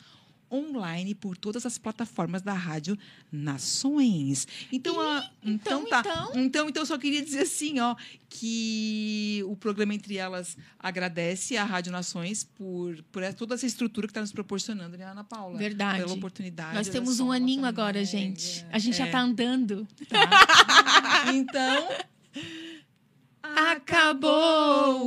[0.53, 2.95] online por todas as plataformas da Rádio
[3.31, 4.47] Nações.
[4.71, 5.99] Então, a- então, então, tá.
[6.01, 6.29] então?
[6.43, 7.95] Então, então, eu só queria dizer assim, ó,
[8.29, 14.11] que o programa Entre Elas agradece à Rádio Nações por, por toda essa estrutura que
[14.11, 15.57] está nos proporcionando, né, Ana Paula?
[15.57, 15.99] Verdade.
[16.03, 16.75] Pela oportunidade.
[16.75, 18.05] Nós temos um aninho agora, média.
[18.05, 18.65] gente.
[18.71, 19.87] A gente já É, tá andando.
[20.09, 20.19] tá.
[21.33, 21.87] Então.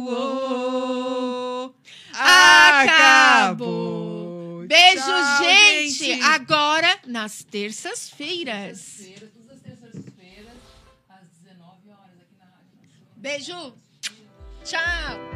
[0.06, 1.74] Acabou.
[3.16, 4.64] Acabou.
[4.66, 5.35] Beijo, Tchau, gente.
[6.36, 8.98] Agora, nas terças-feiras.
[9.18, 10.52] Todas as terças-feiras,
[11.08, 12.76] às 19 horas, aqui na Rádio.
[13.16, 13.74] Beijo.
[14.62, 15.35] Tchau.